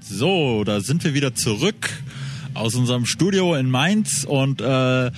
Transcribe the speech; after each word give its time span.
So, 0.00 0.64
da 0.64 0.80
sind 0.80 1.04
wir 1.04 1.14
wieder 1.14 1.34
zurück 1.34 1.90
aus 2.54 2.74
unserem 2.74 3.06
Studio 3.06 3.54
in 3.54 3.70
Mainz 3.70 4.24
und 4.24 4.60
äh, 4.60 4.64
ja, 4.64 5.12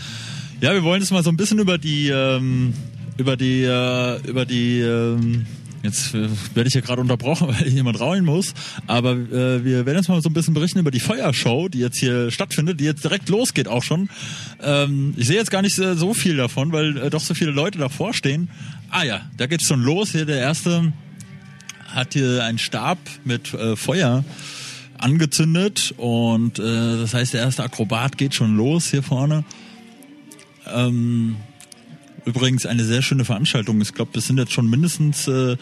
wir 0.60 0.82
wollen 0.82 1.00
jetzt 1.00 1.10
mal 1.10 1.22
so 1.22 1.30
ein 1.30 1.36
bisschen 1.36 1.58
über 1.58 1.78
die 1.78 2.08
ähm, 2.08 2.74
über 3.16 3.36
die 3.36 3.62
äh, 3.62 4.20
über 4.26 4.44
die 4.44 4.80
ähm, 4.80 5.46
Jetzt 5.82 6.14
äh, 6.14 6.28
werde 6.54 6.68
ich 6.68 6.74
ja 6.74 6.80
gerade 6.82 7.00
unterbrochen, 7.00 7.48
weil 7.58 7.68
jemand 7.68 8.00
rauen 8.00 8.24
muss. 8.24 8.52
Aber 8.86 9.12
äh, 9.12 9.64
wir 9.64 9.86
werden 9.86 9.96
jetzt 9.96 10.08
mal 10.08 10.20
so 10.20 10.28
ein 10.28 10.34
bisschen 10.34 10.54
berichten 10.54 10.78
über 10.78 10.90
die 10.90 11.00
Feuershow, 11.00 11.68
die 11.68 11.78
jetzt 11.78 11.98
hier 11.98 12.30
stattfindet, 12.30 12.80
die 12.80 12.84
jetzt 12.84 13.02
direkt 13.02 13.28
losgeht 13.28 13.68
auch 13.68 13.82
schon. 13.82 14.10
Ähm, 14.62 15.14
ich 15.16 15.26
sehe 15.26 15.36
jetzt 15.36 15.50
gar 15.50 15.62
nicht 15.62 15.78
äh, 15.78 15.94
so 15.94 16.12
viel 16.12 16.36
davon, 16.36 16.72
weil 16.72 16.96
äh, 16.98 17.10
doch 17.10 17.20
so 17.20 17.34
viele 17.34 17.50
Leute 17.50 17.78
davor 17.78 18.12
stehen. 18.12 18.50
Ah 18.90 19.04
ja, 19.04 19.22
da 19.36 19.46
geht's 19.46 19.66
schon 19.66 19.82
los. 19.82 20.12
Hier 20.12 20.26
der 20.26 20.38
erste 20.38 20.92
hat 21.86 22.12
hier 22.12 22.44
einen 22.44 22.58
Stab 22.58 22.98
mit 23.24 23.54
äh, 23.54 23.74
Feuer 23.76 24.24
angezündet 25.00 25.94
und 25.96 26.58
äh, 26.58 26.98
das 26.98 27.14
heißt, 27.14 27.34
der 27.34 27.42
erste 27.42 27.62
Akrobat 27.64 28.18
geht 28.18 28.34
schon 28.34 28.56
los 28.56 28.90
hier 28.90 29.02
vorne. 29.02 29.44
Ähm, 30.66 31.36
übrigens 32.24 32.66
eine 32.66 32.84
sehr 32.84 33.02
schöne 33.02 33.24
Veranstaltung. 33.24 33.80
Ich 33.80 33.94
glaube, 33.94 34.10
das 34.14 34.26
sind 34.26 34.38
jetzt 34.38 34.52
schon 34.52 34.68
mindestens 34.68 35.26
äh, 35.26 35.56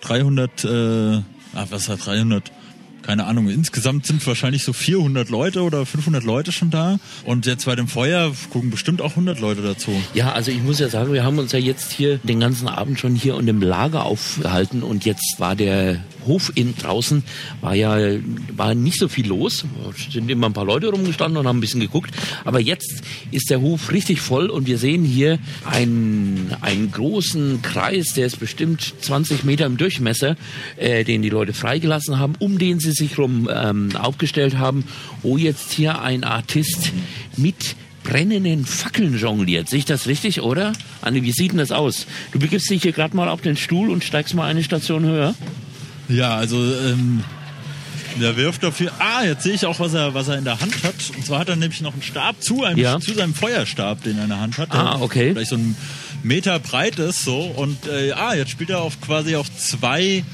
300, 0.00 0.64
äh, 0.64 0.68
ah, 0.68 1.22
was 1.70 1.88
hat 1.88 2.06
300? 2.06 2.50
Keine 3.02 3.24
Ahnung, 3.24 3.48
insgesamt 3.48 4.06
sind 4.06 4.26
wahrscheinlich 4.26 4.64
so 4.64 4.72
400 4.72 5.30
Leute 5.30 5.62
oder 5.62 5.86
500 5.86 6.24
Leute 6.24 6.52
schon 6.52 6.70
da. 6.70 6.98
Und 7.24 7.46
jetzt 7.46 7.64
bei 7.64 7.74
dem 7.74 7.88
Feuer 7.88 8.32
gucken 8.50 8.70
bestimmt 8.70 9.00
auch 9.00 9.10
100 9.10 9.40
Leute 9.40 9.62
dazu. 9.62 9.90
Ja, 10.14 10.32
also 10.32 10.50
ich 10.50 10.62
muss 10.62 10.78
ja 10.78 10.88
sagen, 10.88 11.12
wir 11.12 11.24
haben 11.24 11.38
uns 11.38 11.52
ja 11.52 11.58
jetzt 11.58 11.92
hier 11.92 12.18
den 12.18 12.40
ganzen 12.40 12.68
Abend 12.68 13.00
schon 13.00 13.14
hier 13.14 13.38
in 13.38 13.46
dem 13.46 13.62
Lager 13.62 14.04
aufgehalten 14.04 14.82
und 14.82 15.04
jetzt 15.04 15.36
war 15.38 15.56
der 15.56 16.04
Hof 16.26 16.52
in 16.54 16.76
draußen, 16.76 17.24
war 17.60 17.74
ja 17.74 17.96
war 18.54 18.74
nicht 18.74 18.98
so 18.98 19.08
viel 19.08 19.26
los. 19.26 19.64
Sind 20.10 20.30
immer 20.30 20.46
ein 20.46 20.52
paar 20.52 20.66
Leute 20.66 20.88
rumgestanden 20.88 21.38
und 21.38 21.46
haben 21.46 21.58
ein 21.58 21.60
bisschen 21.60 21.80
geguckt. 21.80 22.10
Aber 22.44 22.60
jetzt 22.60 23.02
ist 23.30 23.50
der 23.50 23.60
Hof 23.60 23.90
richtig 23.90 24.20
voll 24.20 24.50
und 24.50 24.66
wir 24.66 24.78
sehen 24.78 25.04
hier 25.04 25.38
einen, 25.64 26.54
einen 26.60 26.92
großen 26.92 27.62
Kreis, 27.62 28.12
der 28.14 28.26
ist 28.26 28.38
bestimmt 28.38 28.94
20 29.00 29.44
Meter 29.44 29.66
im 29.66 29.78
Durchmesser, 29.78 30.36
äh, 30.76 31.04
den 31.04 31.22
die 31.22 31.30
Leute 31.30 31.54
freigelassen 31.54 32.18
haben, 32.18 32.34
um 32.38 32.58
den 32.58 32.78
sie 32.78 32.87
sich 32.92 33.18
rum 33.18 33.48
ähm, 33.52 33.94
aufgestellt 33.96 34.58
haben, 34.58 34.84
wo 35.22 35.36
jetzt 35.36 35.72
hier 35.72 36.00
ein 36.02 36.24
Artist 36.24 36.92
mit 37.36 37.76
brennenden 38.04 38.64
Fackeln 38.64 39.18
jongliert. 39.18 39.68
Sehe 39.68 39.80
ich 39.80 39.84
das 39.84 40.06
richtig, 40.06 40.40
oder? 40.40 40.72
Anni, 41.02 41.22
wie 41.24 41.32
sieht 41.32 41.52
denn 41.52 41.58
das 41.58 41.72
aus? 41.72 42.06
Du 42.32 42.38
begibst 42.38 42.70
dich 42.70 42.82
hier 42.82 42.92
gerade 42.92 43.14
mal 43.16 43.28
auf 43.28 43.42
den 43.42 43.56
Stuhl 43.56 43.90
und 43.90 44.02
steigst 44.04 44.34
mal 44.34 44.46
eine 44.46 44.62
Station 44.62 45.04
höher. 45.04 45.34
Ja, 46.08 46.34
also 46.36 46.56
ähm, 46.56 47.22
der 48.18 48.36
wirft 48.36 48.62
dafür. 48.62 48.92
Ah, 48.98 49.24
jetzt 49.24 49.42
sehe 49.42 49.52
ich 49.52 49.66
auch, 49.66 49.78
was 49.78 49.92
er, 49.92 50.14
was 50.14 50.28
er 50.28 50.38
in 50.38 50.44
der 50.44 50.58
Hand 50.60 50.82
hat. 50.84 50.94
Und 51.16 51.26
zwar 51.26 51.40
hat 51.40 51.50
er 51.50 51.56
nämlich 51.56 51.82
noch 51.82 51.92
einen 51.92 52.02
Stab 52.02 52.42
zu, 52.42 52.64
einem, 52.64 52.78
Ja. 52.78 52.98
zu 52.98 53.12
seinem 53.12 53.34
Feuerstab, 53.34 54.02
den 54.04 54.16
er 54.16 54.24
in 54.24 54.30
der 54.30 54.40
Hand 54.40 54.56
hat. 54.56 54.70
Ah, 54.70 54.92
Der 54.94 55.02
okay. 55.02 55.32
Vielleicht 55.32 55.50
so 55.50 55.56
ein 55.56 55.76
Meter 56.22 56.58
breit 56.60 56.98
ist 56.98 57.24
so. 57.24 57.40
Und 57.40 57.86
äh, 57.86 58.12
ah, 58.12 58.34
jetzt 58.34 58.50
spielt 58.50 58.70
er 58.70 58.80
auf 58.80 59.00
quasi 59.02 59.36
auf 59.36 59.54
zwei 59.54 60.24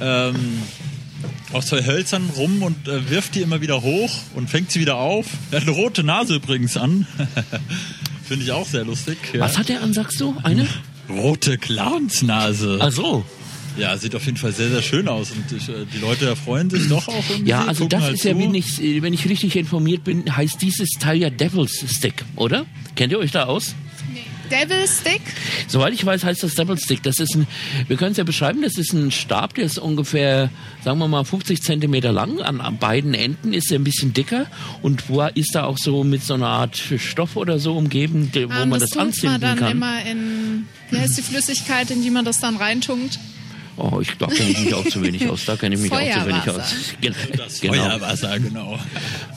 ähm, 0.00 0.62
auf 1.52 1.64
zwei 1.64 1.84
Hölzern 1.84 2.30
rum 2.36 2.62
und 2.62 2.88
äh, 2.88 3.10
wirft 3.10 3.34
die 3.34 3.40
immer 3.40 3.60
wieder 3.60 3.82
hoch 3.82 4.10
und 4.34 4.50
fängt 4.50 4.70
sie 4.70 4.80
wieder 4.80 4.96
auf. 4.96 5.26
Er 5.50 5.60
hat 5.60 5.68
eine 5.68 5.76
rote 5.76 6.02
Nase 6.02 6.36
übrigens 6.36 6.76
an. 6.76 7.06
Finde 8.24 8.44
ich 8.44 8.52
auch 8.52 8.66
sehr 8.66 8.84
lustig. 8.84 9.18
Ja. 9.32 9.40
Was 9.40 9.56
hat 9.56 9.70
er 9.70 9.82
an, 9.82 9.92
sagst 9.92 10.20
du? 10.20 10.34
Eine? 10.42 10.66
Rote 11.08 11.58
Clownsnase. 11.58 12.78
Ach 12.80 12.90
so. 12.90 13.24
Ja, 13.78 13.96
sieht 13.96 14.14
auf 14.14 14.24
jeden 14.24 14.38
Fall 14.38 14.52
sehr, 14.52 14.70
sehr 14.70 14.82
schön 14.82 15.06
aus 15.06 15.30
und 15.32 15.52
äh, 15.52 15.84
die 15.92 15.98
Leute 15.98 16.26
erfreuen 16.26 16.70
sich 16.70 16.88
doch 16.88 17.08
auch 17.08 17.24
irgendwie. 17.28 17.50
Ja, 17.50 17.66
also 17.66 17.86
das 17.86 18.02
halt 18.02 18.14
ist 18.14 18.24
ja, 18.24 18.32
zu. 18.32 18.38
wenn 18.38 18.54
ich, 18.54 18.82
äh, 18.82 19.02
wenn 19.02 19.12
ich 19.12 19.28
richtig 19.28 19.54
informiert 19.54 20.02
bin, 20.02 20.34
heißt 20.34 20.62
dieses 20.62 20.88
Teil 20.98 21.18
ja 21.18 21.28
Devil's 21.28 21.84
Stick, 21.88 22.24
oder? 22.36 22.64
Kennt 22.94 23.12
ihr 23.12 23.18
euch 23.18 23.32
da 23.32 23.44
aus? 23.44 23.74
Devil 24.50 24.86
Stick? 24.86 25.20
Soweit 25.68 25.92
ich 25.92 26.04
weiß, 26.04 26.24
heißt 26.24 26.42
das 26.42 26.54
Devil 26.54 26.78
Stick. 26.78 27.02
Das 27.02 27.18
ist 27.18 27.34
ein, 27.34 27.46
wir 27.88 27.96
können 27.96 28.12
es 28.12 28.16
ja 28.18 28.24
beschreiben, 28.24 28.62
das 28.62 28.76
ist 28.78 28.92
ein 28.92 29.10
Stab, 29.10 29.54
der 29.54 29.64
ist 29.64 29.78
ungefähr, 29.78 30.50
sagen 30.84 30.98
wir 30.98 31.08
mal, 31.08 31.24
50 31.24 31.62
Zentimeter 31.62 32.12
lang. 32.12 32.40
An, 32.40 32.60
an 32.60 32.78
beiden 32.78 33.14
Enden 33.14 33.52
ist 33.52 33.70
er 33.70 33.78
ein 33.78 33.84
bisschen 33.84 34.12
dicker 34.12 34.46
und 34.82 35.08
wo 35.08 35.22
ist 35.34 35.54
da 35.54 35.64
auch 35.64 35.78
so 35.78 36.04
mit 36.04 36.22
so 36.22 36.34
einer 36.34 36.48
Art 36.48 36.76
Stoff 36.76 37.36
oder 37.36 37.58
so 37.58 37.76
umgeben, 37.76 38.30
wo 38.34 38.40
Ah, 38.52 38.66
man 38.66 38.80
das 38.80 38.90
das, 38.90 38.94
man 38.96 39.06
anzünden 39.08 39.40
dann 39.40 39.58
kann. 39.58 39.72
immer 39.72 40.02
in, 40.04 40.66
wie 40.90 40.98
heißt 40.98 41.18
die 41.18 41.22
Flüssigkeit, 41.22 41.90
in 41.90 42.02
die 42.02 42.10
man 42.10 42.24
das 42.24 42.38
dann 42.40 42.56
reintunkt? 42.56 43.18
Oh, 43.78 44.00
ich 44.00 44.10
da 44.18 44.26
kenne 44.26 44.50
ich 44.50 44.58
mich 44.58 44.74
auch 44.74 44.84
zu 44.86 45.02
wenig 45.02 45.28
aus. 45.28 45.44
Da 45.44 45.56
kenne 45.56 45.74
ich 45.74 45.80
mich 45.82 45.92
auch 45.92 45.98
zu 45.98 46.26
wenig 46.26 46.48
aus. 46.50 46.74
Gen 47.00 47.14
Das 47.36 47.60
genau. 47.60 47.74
Feuerwasser, 47.74 48.40
genau. 48.40 48.78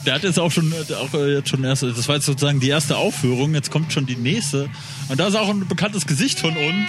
Der 0.06 0.14
hat 0.14 0.22
jetzt 0.22 0.38
auch 0.38 0.50
schon, 0.50 0.72
äh, 0.72 0.94
auch 0.94 1.12
äh, 1.14 1.34
jetzt 1.36 1.50
schon 1.50 1.62
erst, 1.62 1.82
das 1.82 2.08
war 2.08 2.16
jetzt 2.16 2.26
sozusagen 2.26 2.58
die 2.60 2.68
erste 2.68 2.96
Aufführung, 2.96 3.54
jetzt 3.54 3.70
kommt 3.70 3.92
schon 3.92 4.06
die 4.06 4.16
nächste. 4.16 4.70
Und 5.08 5.20
da 5.20 5.28
ist 5.28 5.34
auch 5.34 5.48
ein 5.48 5.66
bekanntes 5.68 6.06
Gesicht 6.06 6.38
von 6.38 6.56
uns. 6.56 6.88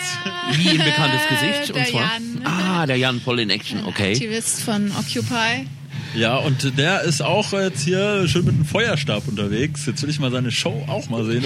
Wie 0.54 0.70
ein 0.70 0.78
bekanntes 0.78 1.22
Gesicht. 1.28 1.70
der 1.70 1.76
und 1.76 1.88
zwar? 1.88 2.02
Jan. 2.02 2.42
Ah, 2.46 2.86
der 2.86 2.96
Jan 2.96 3.20
voll 3.20 3.40
in 3.40 3.50
Action, 3.50 3.86
okay. 3.86 4.14
Aktivist 4.14 4.62
von 4.62 4.92
Occupy. 4.92 5.68
Ja, 6.16 6.38
und 6.38 6.78
der 6.78 7.02
ist 7.04 7.22
auch 7.22 7.54
jetzt 7.54 7.84
hier 7.84 8.28
schön 8.28 8.44
mit 8.46 8.56
einem 8.56 8.66
Feuerstab 8.66 9.28
unterwegs. 9.28 9.86
Jetzt 9.86 10.04
will 10.04 10.10
ich 10.10 10.20
mal 10.20 10.30
seine 10.32 10.52
Show 10.52 10.84
auch 10.88 11.10
mal 11.10 11.24
sehen. 11.26 11.44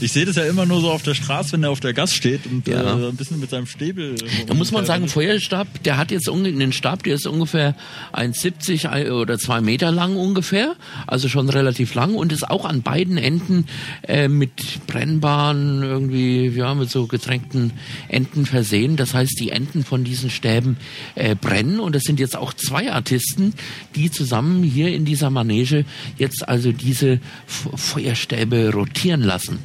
Ich 0.00 0.12
sehe 0.12 0.24
das 0.24 0.36
ja 0.36 0.44
immer 0.44 0.64
nur 0.64 0.80
so 0.80 0.90
auf 0.90 1.02
der 1.02 1.14
Straße, 1.14 1.52
wenn 1.52 1.62
er 1.64 1.70
auf 1.70 1.80
der 1.80 1.92
Gas 1.92 2.14
steht 2.14 2.46
und 2.46 2.66
Ja. 2.66 2.98
äh, 2.98 3.08
ein 3.08 3.16
bisschen 3.16 3.38
mit 3.40 3.50
seinem 3.50 3.66
Stäbel. 3.66 4.14
Da 4.46 4.54
muss 4.54 4.72
man 4.72 4.86
sagen, 4.86 5.08
Feuerstab, 5.08 5.82
der 5.84 5.98
hat 5.98 6.10
jetzt 6.10 6.28
einen 6.30 6.72
Stab, 6.72 7.02
der 7.02 7.14
ist 7.16 7.26
ungefähr 7.26 7.74
1,70 8.12 8.88
ein- 8.88 9.10
oder 9.10 9.38
zwei 9.38 9.60
Meter 9.60 9.90
lang 9.92 10.16
ungefähr, 10.16 10.76
also 11.06 11.28
schon 11.28 11.48
relativ 11.50 11.94
lang 11.94 12.14
und 12.14 12.32
ist 12.32 12.48
auch 12.48 12.64
an 12.64 12.82
beiden 12.82 13.18
Enden 13.18 13.66
äh, 14.08 14.28
mit 14.28 14.86
brennbaren 14.86 15.82
irgendwie, 15.82 16.48
ja, 16.48 16.74
mit 16.74 16.90
so 16.90 17.06
getränkten 17.06 17.72
Enden 18.08 18.46
versehen. 18.46 18.96
Das 18.96 19.12
heißt, 19.14 19.38
die 19.40 19.50
Enden 19.50 19.84
von 19.84 20.04
diesen 20.04 20.30
Stäben 20.30 20.78
äh, 21.16 21.34
brennen 21.34 21.80
und 21.80 21.94
es 21.94 22.04
sind 22.04 22.18
jetzt 22.18 22.36
auch 22.36 22.54
zwei 22.54 22.90
Artisten, 22.92 23.52
die 23.94 24.05
zusammen 24.10 24.62
hier 24.62 24.92
in 24.94 25.04
dieser 25.04 25.30
Manege 25.30 25.84
jetzt 26.18 26.48
also 26.48 26.72
diese 26.72 27.20
F 27.46 27.68
Feuerstäbe 27.74 28.72
rotieren 28.72 29.22
lassen. 29.22 29.58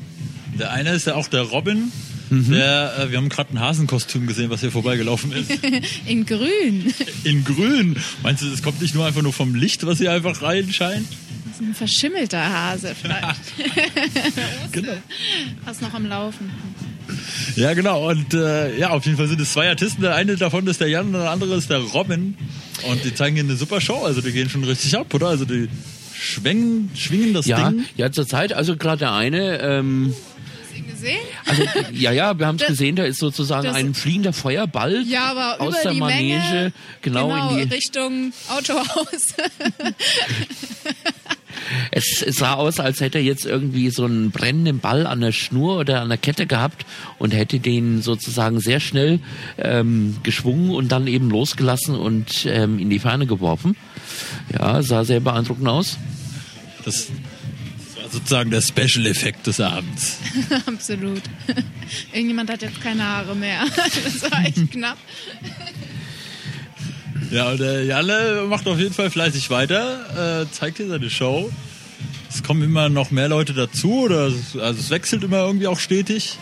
Der 0.57 0.72
eine 0.72 0.91
ist 0.91 1.07
ja 1.07 1.16
auch 1.16 1.28
der 1.28 1.41
Robin. 1.41 1.91
Mhm. 2.29 2.52
Der, 2.52 2.97
äh, 2.97 3.12
wir 3.12 3.18
haben 3.18 3.28
gerade 3.28 3.53
ein 3.53 3.59
Hasenkostüm 3.59 4.25
gesehen, 4.25 4.50
was 4.50 4.62
hier 4.62 4.72
vorbeigelaufen 4.72 5.34
ist. 5.34 5.52
In 6.06 6.25
grün. 6.25 6.94
In 7.25 7.44
grün. 7.44 7.97
Meinst 8.24 8.41
du, 8.41 8.50
das 8.50 8.63
kommt 8.63 8.81
nicht 8.81 8.96
nur 8.96 9.06
einfach 9.06 9.22
nur 9.22 9.34
vom 9.34 9.53
Licht, 9.53 9.85
was 9.85 9.97
hier 9.97 10.13
einfach 10.13 10.41
reinscheint? 10.41 11.08
Das 11.46 11.56
ist 11.56 11.62
ein 11.62 11.75
verschimmelter 11.75 12.41
Hase 12.41 12.96
vielleicht. 13.00 13.41
Genau. 14.72 14.94
Was 15.66 15.81
noch 15.81 15.94
am 15.94 16.06
Laufen. 16.06 16.50
Ja, 17.58 17.73
genau. 17.73 18.09
Und 18.09 18.34
äh, 18.34 18.78
ja, 18.78 18.91
auf 18.91 19.06
jeden 19.06 19.18
Fall 19.18 19.28
sind 19.28 19.41
es 19.41 19.52
zwei 19.52 19.68
Artisten. 19.68 20.02
Der 20.02 20.16
eine 20.16 20.38
davon 20.38 20.66
ist 20.68 20.79
der 20.79 20.88
Jan 20.88 21.08
und 21.08 21.13
der 21.13 21.29
andere 21.29 21.56
ist 21.56 21.69
der 21.69 21.79
Robin. 21.79 22.38
Und 22.89 23.03
die 23.03 23.13
zeigen 23.13 23.35
hier 23.35 23.43
eine 23.45 23.55
super 23.55 23.79
Show. 23.81 24.03
Also 24.03 24.21
die 24.21 24.31
gehen 24.31 24.49
schon 24.49 24.63
richtig 24.63 24.95
ab, 24.97 25.13
oder? 25.13 25.27
Also 25.27 25.45
die 25.45 25.69
schwingen, 26.13 26.89
schwingen 26.95 27.33
das 27.33 27.45
Ja, 27.45 27.69
Ding. 27.69 27.85
ja, 27.97 28.11
zurzeit, 28.11 28.53
also 28.53 28.75
gerade 28.77 28.99
der 28.99 29.13
eine, 29.13 29.59
ähm, 29.61 30.13
Hast 30.61 30.71
du 30.73 30.77
ihn 30.77 30.87
gesehen? 30.89 31.19
Also, 31.45 31.63
ja, 31.93 32.11
ja, 32.11 32.37
wir 32.37 32.45
haben 32.47 32.57
es 32.57 32.67
gesehen, 32.67 32.95
da 32.95 33.03
ist 33.03 33.19
sozusagen 33.19 33.65
das- 33.65 33.75
ein 33.75 33.93
fliegender 33.93 34.33
Feuerball 34.33 35.03
Ja, 35.07 35.31
aber 35.31 35.61
aus 35.61 35.69
über 35.73 35.81
der 35.83 35.91
die 35.93 35.99
Manege, 35.99 36.35
Menge, 36.37 36.73
genau, 37.01 37.55
in 37.57 37.69
die. 37.69 37.73
Richtung 37.75 38.33
Autohaus. 38.49 39.33
Es, 41.91 42.21
es 42.21 42.37
sah 42.37 42.53
aus, 42.53 42.79
als 42.79 43.01
hätte 43.01 43.17
er 43.17 43.23
jetzt 43.23 43.45
irgendwie 43.45 43.89
so 43.89 44.05
einen 44.05 44.31
brennenden 44.31 44.79
Ball 44.79 45.07
an 45.07 45.21
der 45.21 45.31
Schnur 45.31 45.77
oder 45.77 46.01
an 46.01 46.09
der 46.09 46.17
Kette 46.17 46.47
gehabt 46.47 46.85
und 47.19 47.33
hätte 47.33 47.59
den 47.59 48.01
sozusagen 48.01 48.59
sehr 48.59 48.79
schnell 48.79 49.19
ähm, 49.57 50.17
geschwungen 50.23 50.71
und 50.71 50.91
dann 50.91 51.07
eben 51.07 51.29
losgelassen 51.29 51.95
und 51.95 52.45
ähm, 52.45 52.79
in 52.79 52.89
die 52.89 52.99
Ferne 52.99 53.25
geworfen. 53.25 53.75
Ja, 54.53 54.81
sah 54.81 55.03
sehr 55.03 55.19
beeindruckend 55.19 55.67
aus. 55.67 55.97
Das, 56.84 57.07
das 57.07 58.03
war 58.03 58.09
sozusagen 58.09 58.51
der 58.51 58.61
Special-Effekt 58.61 59.47
des 59.47 59.59
Abends. 59.59 60.17
Absolut. 60.66 61.22
Irgendjemand 62.11 62.49
hat 62.49 62.61
jetzt 62.61 62.81
keine 62.81 63.03
Haare 63.03 63.35
mehr. 63.35 63.63
Das 64.03 64.31
war 64.31 64.46
echt 64.46 64.72
knapp. 64.72 64.97
Ja, 67.31 67.49
und 67.49 67.61
der 67.61 67.85
Janne 67.85 68.43
macht 68.49 68.67
auf 68.67 68.78
jeden 68.78 68.93
Fall 68.93 69.09
fleißig 69.09 69.49
weiter, 69.49 70.41
äh, 70.41 70.51
zeigt 70.51 70.78
hier 70.78 70.89
seine 70.89 71.09
Show. 71.09 71.49
Es 72.29 72.43
kommen 72.43 72.61
immer 72.61 72.89
noch 72.89 73.09
mehr 73.09 73.29
Leute 73.29 73.53
dazu, 73.53 74.01
oder 74.01 74.28
es, 74.28 74.57
also 74.57 74.78
es 74.78 74.89
wechselt 74.89 75.23
immer 75.23 75.37
irgendwie 75.37 75.67
auch 75.67 75.79
stetig. 75.79 76.37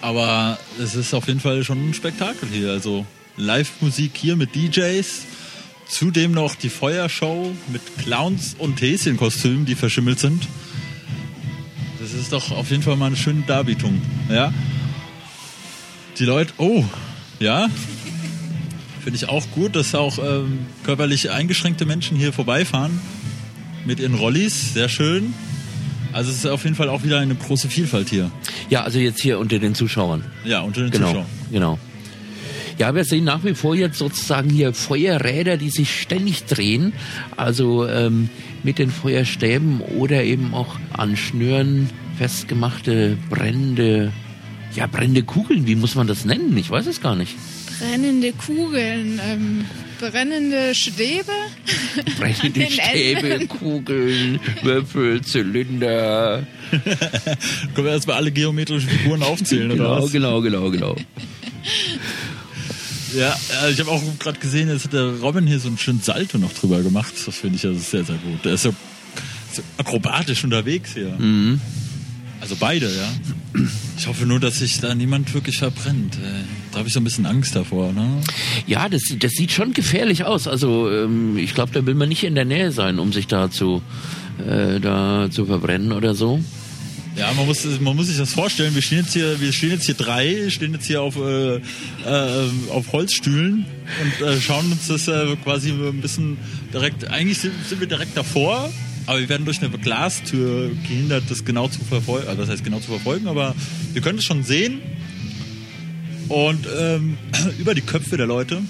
Aber 0.00 0.58
es 0.82 0.94
ist 0.94 1.12
auf 1.12 1.28
jeden 1.28 1.40
Fall 1.40 1.62
schon 1.62 1.90
ein 1.90 1.94
Spektakel 1.94 2.48
hier. 2.50 2.70
Also 2.70 3.04
Live-Musik 3.36 4.12
hier 4.14 4.34
mit 4.34 4.54
DJs, 4.54 5.26
zudem 5.86 6.32
noch 6.32 6.54
die 6.54 6.70
Feuershow 6.70 7.52
mit 7.70 7.82
Clowns 7.98 8.56
und 8.58 8.80
Häschenkostümen, 8.80 9.66
die 9.66 9.74
verschimmelt 9.74 10.18
sind. 10.18 10.48
Das 12.00 12.14
ist 12.14 12.32
doch 12.32 12.50
auf 12.50 12.70
jeden 12.70 12.82
Fall 12.82 12.96
mal 12.96 13.06
eine 13.06 13.16
schöne 13.16 13.42
Darbietung. 13.46 14.00
Ja. 14.30 14.54
Die 16.18 16.24
Leute, 16.24 16.54
oh, 16.56 16.82
ja, 17.40 17.68
Finde 19.02 19.16
ich 19.16 19.28
auch 19.28 19.44
gut, 19.52 19.74
dass 19.74 19.94
auch 19.94 20.18
ähm, 20.18 20.60
körperlich 20.84 21.30
eingeschränkte 21.30 21.84
Menschen 21.86 22.16
hier 22.16 22.32
vorbeifahren 22.32 23.00
mit 23.84 23.98
ihren 23.98 24.14
Rollis. 24.14 24.74
Sehr 24.74 24.88
schön. 24.88 25.34
Also 26.12 26.30
es 26.30 26.38
ist 26.38 26.46
auf 26.46 26.62
jeden 26.64 26.76
Fall 26.76 26.88
auch 26.88 27.02
wieder 27.02 27.18
eine 27.18 27.34
große 27.34 27.68
Vielfalt 27.68 28.10
hier. 28.10 28.30
Ja, 28.70 28.82
also 28.84 28.98
jetzt 28.98 29.20
hier 29.20 29.38
unter 29.38 29.58
den 29.58 29.74
Zuschauern. 29.74 30.24
Ja, 30.44 30.60
unter 30.60 30.82
den 30.82 30.90
Genau, 30.90 31.08
Zuschauern. 31.08 31.26
genau. 31.50 31.78
Ja, 32.78 32.94
wir 32.94 33.04
sehen 33.04 33.24
nach 33.24 33.44
wie 33.44 33.54
vor 33.54 33.74
jetzt 33.74 33.98
sozusagen 33.98 34.48
hier 34.50 34.72
Feuerräder, 34.72 35.56
die 35.56 35.70
sich 35.70 36.00
ständig 36.00 36.44
drehen. 36.44 36.92
Also 37.36 37.86
ähm, 37.88 38.28
mit 38.62 38.78
den 38.78 38.90
Feuerstäben 38.90 39.80
oder 39.80 40.22
eben 40.22 40.54
auch 40.54 40.76
an 40.92 41.16
Schnüren 41.16 41.90
festgemachte 42.18 43.16
brennende, 43.30 44.12
ja, 44.74 44.86
brennende 44.86 45.22
Kugeln. 45.22 45.66
Wie 45.66 45.74
muss 45.74 45.94
man 45.96 46.06
das 46.06 46.24
nennen? 46.24 46.56
Ich 46.56 46.70
weiß 46.70 46.86
es 46.86 47.00
gar 47.00 47.16
nicht. 47.16 47.34
Brennende 47.82 48.32
Kugeln, 48.32 49.20
ähm, 49.26 49.64
brennende 49.98 50.72
Stäbe. 50.72 51.32
Brennende 52.16 52.50
den 52.60 52.70
Stäbe. 52.70 53.46
Kugeln, 53.48 54.38
Würfel, 54.62 55.20
Zylinder. 55.22 56.46
Können 57.74 57.86
wir 57.86 57.92
erstmal 57.92 58.16
alle 58.18 58.30
geometrischen 58.30 58.88
Figuren 58.88 59.24
aufzählen, 59.24 59.66
oder 59.72 59.76
Genau, 59.82 60.02
was? 60.04 60.12
genau, 60.12 60.40
genau, 60.40 60.70
genau. 60.70 60.96
Ja, 63.14 63.36
äh, 63.62 63.70
ich 63.72 63.78
habe 63.78 63.90
auch 63.90 64.00
gerade 64.20 64.38
gesehen, 64.38 64.70
jetzt 64.70 64.84
hat 64.84 64.94
der 64.94 65.18
Robin 65.20 65.46
hier 65.46 65.58
so 65.58 65.68
einen 65.68 65.76
schönen 65.76 66.00
Salto 66.00 66.38
noch 66.38 66.52
drüber 66.54 66.80
gemacht. 66.80 67.12
Das 67.26 67.36
finde 67.36 67.56
ich 67.56 67.66
also 67.66 67.78
sehr, 67.78 68.04
sehr 68.04 68.16
gut. 68.16 68.42
Der 68.42 68.54
ist 68.54 68.62
so, 68.62 68.74
so 69.52 69.60
akrobatisch 69.76 70.44
unterwegs 70.44 70.94
hier. 70.94 71.10
Mhm. 71.18 71.60
Also 72.42 72.56
beide, 72.58 72.86
ja. 72.86 73.62
Ich 73.96 74.08
hoffe 74.08 74.26
nur, 74.26 74.40
dass 74.40 74.58
sich 74.58 74.80
da 74.80 74.96
niemand 74.96 75.32
wirklich 75.32 75.58
verbrennt. 75.58 76.16
Äh, 76.16 76.42
Da 76.72 76.78
habe 76.78 76.88
ich 76.88 76.94
so 76.94 76.98
ein 76.98 77.04
bisschen 77.04 77.24
Angst 77.24 77.54
davor. 77.54 77.92
Ne? 77.92 78.20
Ja, 78.66 78.88
das, 78.88 79.02
das 79.16 79.32
sieht 79.32 79.52
schon 79.52 79.72
gefährlich 79.74 80.24
aus. 80.24 80.48
Also 80.48 80.90
ähm, 80.90 81.38
ich 81.38 81.54
glaube, 81.54 81.70
da 81.72 81.86
will 81.86 81.94
man 81.94 82.08
nicht 82.08 82.24
in 82.24 82.34
der 82.34 82.44
Nähe 82.44 82.72
sein, 82.72 82.98
um 82.98 83.12
sich 83.12 83.28
da 83.28 83.48
zu, 83.48 83.80
äh, 84.44 84.80
da 84.80 85.28
zu 85.30 85.46
verbrennen 85.46 85.92
oder 85.92 86.16
so. 86.16 86.40
Ja, 87.14 87.32
man 87.34 87.46
muss, 87.46 87.64
man 87.78 87.94
muss 87.94 88.08
sich 88.08 88.16
das 88.18 88.32
vorstellen. 88.32 88.74
Wir 88.74 88.82
stehen 88.82 89.00
jetzt 89.04 89.12
hier, 89.12 89.40
wir 89.40 89.52
stehen 89.52 89.70
jetzt 89.70 89.86
hier 89.86 89.94
drei, 89.94 90.50
stehen 90.50 90.72
jetzt 90.72 90.86
hier 90.86 91.00
auf, 91.00 91.14
äh, 91.16 91.56
äh, 91.56 91.60
auf 92.70 92.90
Holzstühlen 92.92 93.66
und 94.02 94.26
äh, 94.26 94.40
schauen 94.40 94.72
uns 94.72 94.88
das 94.88 95.06
äh, 95.06 95.36
quasi 95.44 95.70
ein 95.70 96.00
bisschen 96.00 96.38
direkt. 96.72 97.06
Eigentlich 97.08 97.38
sind, 97.38 97.52
sind 97.68 97.80
wir 97.80 97.86
direkt 97.86 98.16
davor, 98.16 98.72
aber 99.06 99.20
wir 99.20 99.28
werden 99.28 99.44
durch 99.44 99.62
eine 99.62 99.70
Glastür 99.78 100.70
gehindert, 100.86 101.24
das 101.28 101.44
genau 101.44 101.68
zu 101.68 101.84
verfolgen. 101.84 102.28
Also 102.28 102.42
das 102.42 102.50
heißt 102.50 102.64
genau 102.64 102.78
zu 102.80 102.88
verfolgen, 102.88 103.28
aber 103.28 103.54
wir 103.92 104.02
können 104.02 104.18
es 104.18 104.24
schon 104.24 104.44
sehen. 104.44 104.80
Und 106.28 106.66
ähm, 106.78 107.18
über 107.58 107.74
die 107.74 107.82
Köpfe 107.82 108.16
der 108.16 108.26
Leute. 108.26 108.62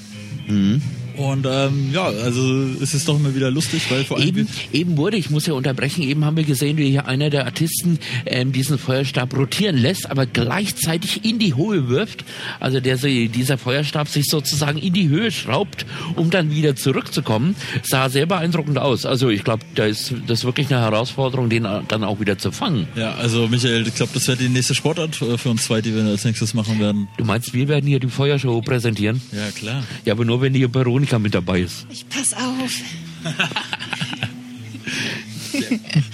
Und 1.16 1.46
ähm, 1.48 1.90
ja, 1.92 2.04
also 2.04 2.64
es 2.80 2.94
ist 2.94 3.08
doch 3.08 3.16
immer 3.16 3.34
wieder 3.34 3.50
lustig, 3.50 3.82
weil 3.90 4.04
vor 4.04 4.16
allem 4.18 4.28
Eben, 4.28 4.48
eben 4.72 4.96
wurde, 4.96 5.16
ich 5.16 5.30
muss 5.30 5.46
ja 5.46 5.54
unterbrechen, 5.54 6.02
eben 6.02 6.24
haben 6.24 6.36
wir 6.36 6.44
gesehen, 6.44 6.76
wie 6.76 6.90
hier 6.90 7.06
einer 7.06 7.30
der 7.30 7.44
Artisten 7.44 7.98
ähm, 8.26 8.52
diesen 8.52 8.78
Feuerstab 8.78 9.36
rotieren 9.36 9.76
lässt, 9.76 10.10
aber 10.10 10.26
gleichzeitig 10.26 11.24
in 11.24 11.38
die 11.38 11.54
Höhe 11.56 11.88
wirft. 11.88 12.24
Also 12.60 12.80
der, 12.80 12.96
dieser 12.96 13.58
Feuerstab 13.58 14.08
sich 14.08 14.26
sozusagen 14.26 14.78
in 14.78 14.92
die 14.92 15.08
Höhe 15.08 15.30
schraubt, 15.30 15.86
um 16.16 16.30
dann 16.30 16.50
wieder 16.50 16.76
zurückzukommen. 16.76 17.56
Sah 17.82 18.08
sehr 18.08 18.26
beeindruckend 18.26 18.78
aus. 18.78 19.06
Also 19.06 19.28
ich 19.28 19.44
glaube, 19.44 19.64
da 19.74 19.84
ist 19.84 20.14
das 20.26 20.44
wirklich 20.44 20.72
eine 20.72 20.80
Herausforderung, 20.80 21.48
den 21.48 21.66
dann 21.88 22.04
auch 22.04 22.20
wieder 22.20 22.38
zu 22.38 22.52
fangen. 22.52 22.86
Ja, 22.96 23.14
also 23.14 23.48
Michael, 23.48 23.86
ich 23.86 23.94
glaube, 23.94 24.12
das 24.14 24.28
wäre 24.28 24.38
die 24.38 24.48
nächste 24.48 24.74
Sportart 24.74 25.20
äh, 25.22 25.38
für 25.38 25.50
uns 25.50 25.64
zwei, 25.64 25.80
die 25.80 25.94
wir 25.94 26.04
als 26.04 26.24
nächstes 26.24 26.54
machen 26.54 26.80
werden. 26.80 27.08
Du 27.16 27.24
meinst, 27.24 27.54
wir 27.54 27.68
werden 27.68 27.86
hier 27.86 28.00
die 28.00 28.08
Feuershow 28.08 28.60
präsentieren? 28.62 29.20
Ja, 29.32 29.50
klar. 29.50 29.82
Ja, 30.04 30.14
aber 30.14 30.24
nur 30.24 30.40
wenn 30.40 30.52
die 30.52 30.62
Veronika 31.02 31.18
mit 31.18 31.34
dabei 31.34 31.60
ist. 31.62 31.86
Ich 31.90 32.08
pass 32.08 32.32
auf. 32.34 32.70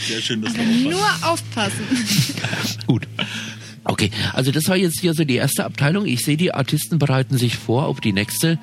Sehr 0.08 0.22
schön, 0.22 0.40
dass 0.42 0.54
du 0.54 0.60
Aber 0.60 0.68
aufpasst. 0.70 0.84
nur 0.84 1.28
aufpassen. 1.30 2.86
Gut. 2.86 3.06
Okay, 3.84 4.10
also 4.32 4.50
das 4.50 4.66
war 4.68 4.76
jetzt 4.76 5.00
hier 5.00 5.14
so 5.14 5.24
die 5.24 5.36
erste 5.36 5.64
Abteilung. 5.64 6.06
Ich 6.06 6.24
sehe, 6.24 6.36
die 6.36 6.52
Artisten 6.54 6.98
bereiten 6.98 7.36
sich 7.38 7.56
vor 7.56 7.86
auf 7.86 8.00
die 8.00 8.12
nächste, 8.12 8.58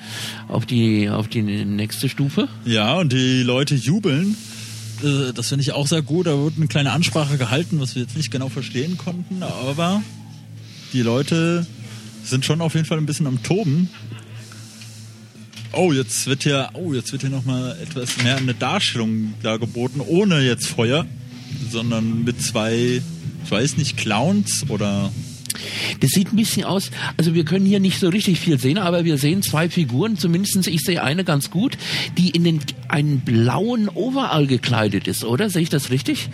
auf 0.48 0.66
die, 0.66 1.10
auf 1.10 1.28
die 1.28 1.42
nächste 1.42 2.10
Stufe. 2.10 2.48
Ja, 2.66 2.96
und 2.96 3.12
die 3.14 3.42
Leute 3.44 3.76
jubeln. 3.76 4.36
Äh, 5.04 5.32
Das 5.34 5.50
finde 5.50 5.62
ich 5.64 5.72
auch 5.74 5.88
sehr 5.88 6.02
gut. 6.02 6.26
Da 6.28 6.38
wurde 6.38 6.58
eine 6.58 6.68
kleine 6.68 6.92
Ansprache 6.92 7.38
gehalten, 7.38 7.80
was 7.80 7.96
wir 7.96 8.02
jetzt 8.04 8.18
nicht 8.18 8.32
genau 8.32 8.50
verstehen 8.50 8.98
konnten, 8.98 9.42
aber 9.44 10.02
die 10.94 11.02
Leute 11.02 11.66
sind 12.24 12.46
schon 12.46 12.62
auf 12.62 12.74
jeden 12.76 12.86
Fall 12.86 12.98
ein 12.98 13.06
bisschen 13.06 13.28
am 13.28 13.42
Toben. 13.44 13.90
Oh, 15.78 15.92
jetzt 15.92 16.26
wird 16.28 16.44
hier, 16.44 16.70
oh, 16.74 16.94
jetzt 16.94 17.12
wird 17.12 17.24
hier 17.24 17.32
nochmal 17.32 17.78
etwas 17.84 18.24
mehr 18.24 18.38
eine 18.38 18.54
Darstellung 18.54 19.34
dargeboten, 19.44 20.00
ohne 20.00 20.40
jetzt 20.40 20.68
Feuer, 20.68 21.06
sondern 21.70 22.24
mit 22.24 22.42
zwei, 22.42 23.02
ich 23.44 23.52
weiß 23.52 23.76
nicht, 23.76 23.98
Clowns 23.98 24.70
oder 24.70 25.12
Das 26.00 26.12
sieht 26.12 26.32
ein 26.32 26.38
bisschen 26.38 26.64
aus, 26.64 26.92
also 27.18 27.34
wir 27.34 27.44
können 27.44 27.66
hier 27.66 27.82
nicht 27.82 28.00
so 28.00 28.08
richtig 28.08 28.40
viel 28.40 28.58
sehen, 28.58 28.78
aber 28.78 29.04
wir 29.04 29.18
sehen 29.18 29.42
zwei 29.42 29.70
Figuren, 29.70 30.18
zumindest 30.18 30.68
ich 30.68 30.82
sehe 30.82 31.04
eine 31.04 31.26
ganz 31.26 31.52
gut, 31.52 31.78
die 32.18 32.30
in 32.30 32.46
den, 32.46 32.62
einen 32.88 33.20
blauen 33.20 33.90
Overall 33.90 34.48
gekleidet 34.48 35.08
ist, 35.10 35.26
oder? 35.26 35.50
Sehe 35.50 35.64
ich 35.64 35.70
das 35.70 35.90
richtig? 35.90 36.30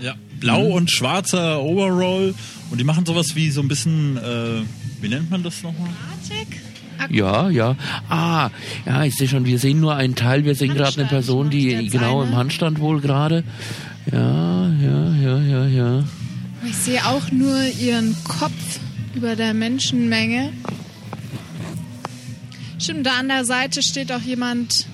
Ja, 0.00 0.14
blau 0.40 0.68
und 0.68 0.90
schwarzer 0.90 1.62
Overall 1.62 2.34
und 2.70 2.78
die 2.78 2.84
machen 2.84 3.04
sowas 3.04 3.36
wie 3.36 3.50
so 3.50 3.60
ein 3.60 3.68
bisschen, 3.68 4.16
äh, 4.16 4.62
wie 5.02 5.08
nennt 5.08 5.30
man 5.30 5.42
das 5.42 5.62
nochmal? 5.62 5.90
Artik? 6.12 6.65
Ja, 7.10 7.50
ja. 7.50 7.76
Ah, 8.08 8.50
ja, 8.84 9.04
ich 9.04 9.16
sehe 9.16 9.28
schon, 9.28 9.44
wir 9.44 9.58
sehen 9.58 9.80
nur 9.80 9.94
einen 9.94 10.14
Teil, 10.14 10.44
wir 10.44 10.54
sehen 10.54 10.74
gerade 10.74 11.00
eine 11.00 11.08
Person, 11.08 11.50
die 11.50 11.88
genau 11.88 12.20
eine. 12.20 12.30
im 12.30 12.36
Handstand 12.36 12.80
wohl 12.80 13.00
gerade. 13.00 13.44
Ja, 14.10 14.68
ja, 14.68 15.14
ja, 15.14 15.38
ja, 15.38 15.66
ja. 15.66 16.04
Ich 16.64 16.76
sehe 16.76 17.04
auch 17.06 17.30
nur 17.30 17.60
ihren 17.80 18.16
Kopf 18.24 18.80
über 19.14 19.36
der 19.36 19.54
Menschenmenge. 19.54 20.52
Stimmt, 22.78 23.06
da 23.06 23.18
an 23.18 23.28
der 23.28 23.44
Seite 23.44 23.82
steht 23.82 24.12
auch 24.12 24.20
jemand. 24.20 24.86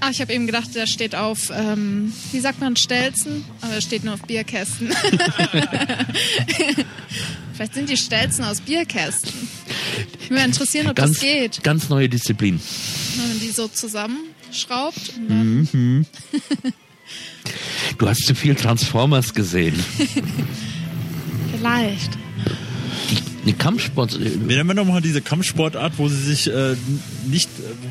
Ah, 0.00 0.10
ich 0.10 0.20
habe 0.20 0.32
eben 0.32 0.46
gedacht, 0.46 0.74
der 0.74 0.86
steht 0.86 1.14
auf, 1.14 1.50
ähm, 1.54 2.12
wie 2.32 2.40
sagt 2.40 2.60
man, 2.60 2.76
Stelzen? 2.76 3.44
Aber 3.60 3.74
er 3.74 3.80
steht 3.80 4.04
nur 4.04 4.14
auf 4.14 4.22
Bierkästen. 4.22 4.90
Vielleicht 7.54 7.74
sind 7.74 7.88
die 7.88 7.96
Stelzen 7.96 8.44
aus 8.44 8.60
Bierkästen. 8.60 9.32
Ich 10.20 10.30
würde 10.30 10.34
mich 10.34 10.44
interessieren, 10.44 10.88
ob 10.88 10.96
Ganz, 10.96 11.12
das 11.12 11.20
geht. 11.20 11.62
ganz 11.62 11.88
neue 11.88 12.08
Disziplin. 12.08 12.60
Wenn 13.16 13.28
man 13.28 13.40
die 13.40 13.50
so 13.50 13.68
zusammenschraubt. 13.68 15.12
Und 15.16 15.28
dann, 15.72 16.06
Du 17.98 18.08
hast 18.08 18.26
zu 18.26 18.34
viel 18.34 18.54
Transformers 18.56 19.32
gesehen. 19.32 19.74
Vielleicht. 21.56 22.10
Eine 23.44 23.52
Kampfsport. 23.54 24.18
Wie 24.20 24.54
nennen 24.54 24.66
wir 24.68 24.74
nochmal 24.74 25.00
diese 25.00 25.22
Kampfsportart, 25.22 25.92
wo 25.98 26.08
sie 26.08 26.16
sich 26.20 26.48
äh, 26.52 26.74
nicht, 27.28 27.48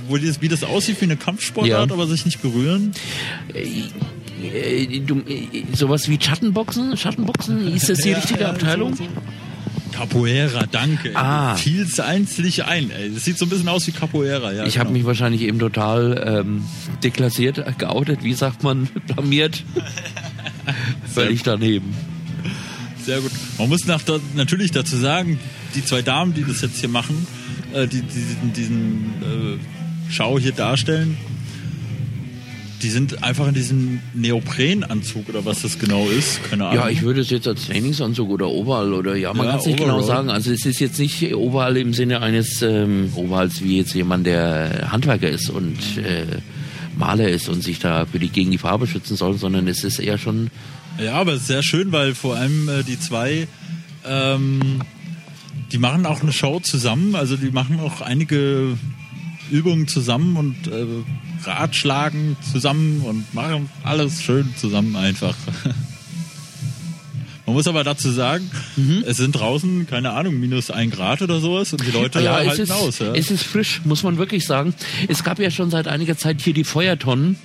wo 0.10 0.18
die, 0.18 0.34
wie 0.42 0.50
das 0.50 0.64
aussieht 0.66 1.00
wie 1.00 1.06
eine 1.06 1.16
Kampfsportart, 1.16 1.90
Ja. 1.90 1.94
aber 1.96 2.08
sich 2.08 2.26
nicht 2.26 2.42
berühren? 2.42 2.92
Äh, 3.54 5.00
du, 5.00 5.20
äh, 5.22 5.64
sowas 5.74 6.10
wie 6.10 6.20
Schattenboxen? 6.22 6.98
Schattenboxen? 6.98 7.74
Ist 7.74 7.88
das 7.88 8.00
die 8.00 8.10
Ja, 8.10 8.18
richtige 8.18 8.42
ja, 8.42 8.50
Abteilung? 8.50 8.96
so- 8.98 9.06
so. 9.06 9.10
Capoeira, 9.96 10.66
danke. 10.70 11.16
Ah. 11.16 11.56
Fiel's 11.56 12.02
einzig 12.02 12.66
ein. 12.66 12.92
Ey. 12.92 13.14
Das 13.14 13.24
sieht 13.24 13.38
so 13.38 13.46
ein 13.46 13.50
bisschen 13.50 13.70
aus 13.70 13.88
wie 13.88 13.94
Capoeira. 13.94 14.52
Ja, 14.52 14.66
Ich 14.66 14.78
habe 14.78 14.88
genau. 14.88 14.98
mich 14.98 15.06
wahrscheinlich 15.06 15.42
eben 15.42 15.58
total 15.58 16.42
ähm, 16.44 16.66
deklassiert, 17.02 17.64
geoutet, 17.78 18.22
wie 18.22 18.34
sagt 18.34 18.62
man, 18.62 18.90
blamiert. 19.08 19.64
Völlig 21.14 21.44
daneben. 21.44 21.96
Sehr 23.06 23.22
gut. 23.22 23.32
Man 23.58 23.70
muss 23.70 23.86
nach, 23.86 24.02
natürlich 24.36 24.72
dazu 24.72 24.98
sagen, 24.98 25.40
die 25.76 25.86
zwei 25.86 26.02
Damen, 26.02 26.34
die 26.34 26.44
das 26.44 26.62
jetzt 26.62 26.80
hier 26.82 26.90
machen, 26.90 27.26
äh, 27.74 27.88
die, 27.88 28.02
die 28.02 28.20
diesen, 28.20 28.54
diesen 28.54 29.06
äh, 29.22 30.12
Schau 30.12 30.38
hier 30.40 30.52
darstellen, 30.52 31.18
die 32.86 32.92
sind 32.92 33.24
einfach 33.24 33.48
in 33.48 33.56
diesem 33.56 34.00
Neoprenanzug 34.14 35.28
oder 35.30 35.44
was 35.44 35.64
das 35.64 35.80
genau 35.80 36.08
ist. 36.08 36.40
Keine 36.52 36.68
Ahnung. 36.68 36.84
Ja, 36.84 36.90
ich 36.90 37.02
würde 37.02 37.22
es 37.22 37.32
jetzt 37.32 37.48
als 37.48 37.66
Trainingsanzug 37.66 38.30
oder 38.30 38.48
Overall 38.48 38.94
oder 38.94 39.16
ja, 39.16 39.34
man 39.34 39.48
Ja, 39.48 39.54
kann 39.54 39.60
es 39.62 39.66
nicht 39.66 39.80
genau 39.80 40.04
sagen. 40.04 40.30
Also 40.30 40.52
es 40.52 40.68
ist 40.68 40.80
jetzt 40.80 41.00
nicht 41.00 41.34
Overall 41.34 41.78
im 41.78 41.96
Sinne 41.96 42.22
eines 42.22 42.62
ähm, 42.62 43.12
Overalls 43.16 43.64
wie 43.64 43.78
jetzt 43.78 43.96
jemand, 43.96 44.28
der 44.28 44.92
Handwerker 44.92 45.28
ist 45.28 45.50
und 45.50 45.80
äh, 45.98 46.28
Maler 46.96 47.28
ist 47.28 47.50
und 47.50 47.64
sich 47.64 47.80
da 47.80 48.06
für 48.06 48.20
die 48.20 48.30
gegen 48.30 48.52
die 48.52 48.60
Farbe 48.60 48.86
schützen 48.86 49.18
soll, 49.18 49.36
sondern 49.40 49.68
es 49.68 49.84
ist 49.84 49.98
eher 49.98 50.20
schon 50.20 50.52
Ja, 51.04 51.14
aber 51.16 51.34
es 51.34 51.42
ist 51.42 51.48
sehr 51.48 51.64
schön, 51.64 51.92
weil 51.92 52.14
vor 52.14 52.36
allem 52.36 52.70
äh, 52.70 52.84
die 52.84 53.00
zwei, 53.00 53.48
ähm, 54.08 54.84
die 55.72 55.80
machen 55.80 56.06
auch 56.06 56.22
eine 56.22 56.32
Show 56.32 56.60
zusammen. 56.60 57.16
Also 57.16 57.36
die 57.36 57.50
machen 57.50 57.80
auch 57.80 58.02
einige 58.02 58.78
Übungen 59.50 59.88
zusammen 59.88 60.38
und 60.38 60.68
äh, 60.68 60.86
Ratschlagen 61.48 62.38
zusammen 62.52 63.02
und 63.02 63.34
machen 63.34 63.70
alles 63.84 64.22
schön 64.22 64.54
zusammen 64.58 64.96
einfach. 64.96 65.36
Man 67.46 67.54
muss 67.56 67.68
aber 67.68 67.84
dazu 67.84 68.10
sagen, 68.12 68.50
Mhm. 68.76 69.04
es 69.06 69.18
sind 69.18 69.34
draußen, 69.34 69.86
keine 69.86 70.12
Ahnung, 70.14 70.40
minus 70.40 70.72
ein 70.72 70.90
Grad 70.90 71.22
oder 71.22 71.40
sowas 71.40 71.72
und 71.74 71.86
die 71.86 71.92
Leute 71.92 72.20
Ja, 72.22 72.40
es 72.42 72.48
halten 72.50 72.62
ist, 72.64 72.72
aus. 72.72 73.00
Ja. 73.00 73.14
es 73.14 73.30
ist 73.30 73.44
frisch, 73.44 73.82
muss 73.86 74.02
man 74.02 74.18
wirklich 74.18 74.46
sagen. 74.46 74.74
Es 75.08 75.24
gab 75.24 75.38
ja 75.40 75.52
schon 75.52 75.70
seit 75.70 75.88
einiger 75.88 76.18
Zeit 76.18 76.42
hier 76.42 76.54
die 76.56 76.64
Feuertonnen, 76.64 77.36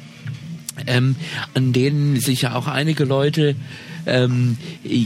ähm, 0.86 1.16
an 1.52 1.74
denen 1.74 2.18
sich 2.18 2.40
ja 2.42 2.54
auch 2.54 2.66
einige 2.66 3.04
Leute 3.04 3.56
ähm, 4.10 4.58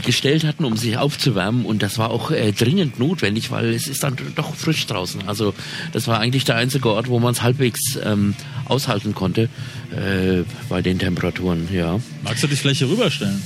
gestellt 0.03 0.43
hatten, 0.43 0.65
um 0.65 0.75
sich 0.77 0.97
aufzuwärmen 0.97 1.65
und 1.65 1.81
das 1.83 1.97
war 1.97 2.09
auch 2.09 2.31
äh, 2.31 2.51
dringend 2.51 2.99
notwendig, 2.99 3.51
weil 3.51 3.73
es 3.73 3.87
ist 3.87 4.03
dann 4.03 4.17
doch 4.35 4.53
frisch 4.55 4.85
draußen. 4.87 5.27
Also 5.27 5.53
das 5.93 6.07
war 6.07 6.19
eigentlich 6.19 6.43
der 6.43 6.55
einzige 6.55 6.89
Ort, 6.89 7.07
wo 7.07 7.19
man 7.19 7.33
es 7.33 7.41
halbwegs 7.41 7.97
ähm, 8.03 8.35
aushalten 8.65 9.13
konnte 9.13 9.43
äh, 9.91 10.43
bei 10.69 10.81
den 10.81 10.99
Temperaturen. 10.99 11.67
Ja. 11.71 11.99
Magst 12.23 12.43
du 12.43 12.47
dich 12.47 12.59
vielleicht 12.59 12.79
hier 12.79 12.89
rüberstellen? 12.89 13.41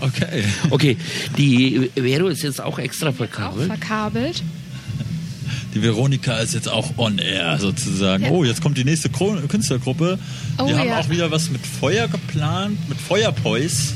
Okay. 0.00 0.44
Okay, 0.70 0.96
die 1.36 1.90
Vero 1.94 2.28
ist 2.28 2.42
jetzt 2.42 2.60
auch 2.60 2.78
extra 2.78 3.12
Auch 3.64 3.66
verkabelt. 3.66 4.42
Die 5.74 5.82
Veronika 5.82 6.36
ist 6.38 6.54
jetzt 6.54 6.68
auch 6.68 6.98
on 6.98 7.18
air 7.18 7.58
sozusagen. 7.58 8.24
Ja. 8.24 8.30
Oh, 8.30 8.44
jetzt 8.44 8.60
kommt 8.60 8.76
die 8.76 8.84
nächste 8.84 9.08
Kro 9.08 9.36
Künstlergruppe. 9.48 10.18
Oh, 10.58 10.66
die 10.66 10.74
haben 10.74 10.88
ja. 10.88 10.98
auch 10.98 11.08
wieder 11.08 11.30
was 11.30 11.50
mit 11.50 11.64
Feuer 11.64 12.08
geplant, 12.08 12.76
mit 12.88 12.98
Feuerpois. 12.98 13.94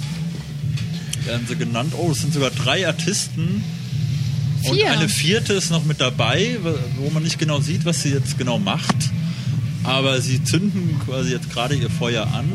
Werden 1.24 1.46
sie 1.48 1.56
genannt. 1.56 1.94
Oh, 1.96 2.10
es 2.12 2.20
sind 2.20 2.32
sogar 2.32 2.50
drei 2.50 2.86
Artisten. 2.86 3.64
Und 4.64 4.76
Vier. 4.76 4.92
eine 4.92 5.08
vierte 5.08 5.52
ist 5.52 5.70
noch 5.70 5.84
mit 5.84 6.00
dabei, 6.00 6.58
wo 6.96 7.10
man 7.10 7.22
nicht 7.22 7.38
genau 7.38 7.60
sieht, 7.60 7.84
was 7.84 8.02
sie 8.02 8.10
jetzt 8.10 8.38
genau 8.38 8.58
macht. 8.58 8.96
Aber 9.82 10.20
sie 10.20 10.42
zünden 10.42 10.98
quasi 11.04 11.32
jetzt 11.32 11.50
gerade 11.50 11.74
ihr 11.74 11.90
Feuer 11.90 12.26
an. 12.32 12.50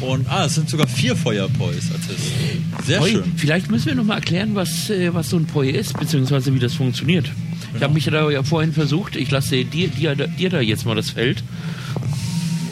Und 0.00 0.28
ah, 0.28 0.46
es 0.46 0.54
sind 0.54 0.68
sogar 0.68 0.88
vier 0.88 1.14
Feuerpois-Artisten. 1.14 2.64
Sehr 2.84 2.98
Poi, 2.98 3.10
schön. 3.10 3.32
Vielleicht 3.36 3.70
müssen 3.70 3.86
wir 3.86 3.94
noch 3.94 4.04
mal 4.04 4.16
erklären, 4.16 4.54
was, 4.54 4.90
äh, 4.90 5.14
was 5.14 5.30
so 5.30 5.36
ein 5.36 5.46
Poi 5.46 5.68
ist, 5.68 5.98
beziehungsweise 5.98 6.52
wie 6.54 6.58
das 6.58 6.74
funktioniert. 6.74 7.30
Ich 7.74 7.82
habe 7.82 7.94
mich 7.94 8.04
da 8.04 8.30
ja 8.30 8.42
vorhin 8.42 8.72
versucht, 8.72 9.16
ich 9.16 9.30
lasse 9.30 9.64
dir, 9.64 9.88
dir, 9.88 10.14
dir 10.14 10.50
da 10.50 10.60
jetzt 10.60 10.84
mal 10.84 10.94
das 10.94 11.10
Feld. 11.10 11.42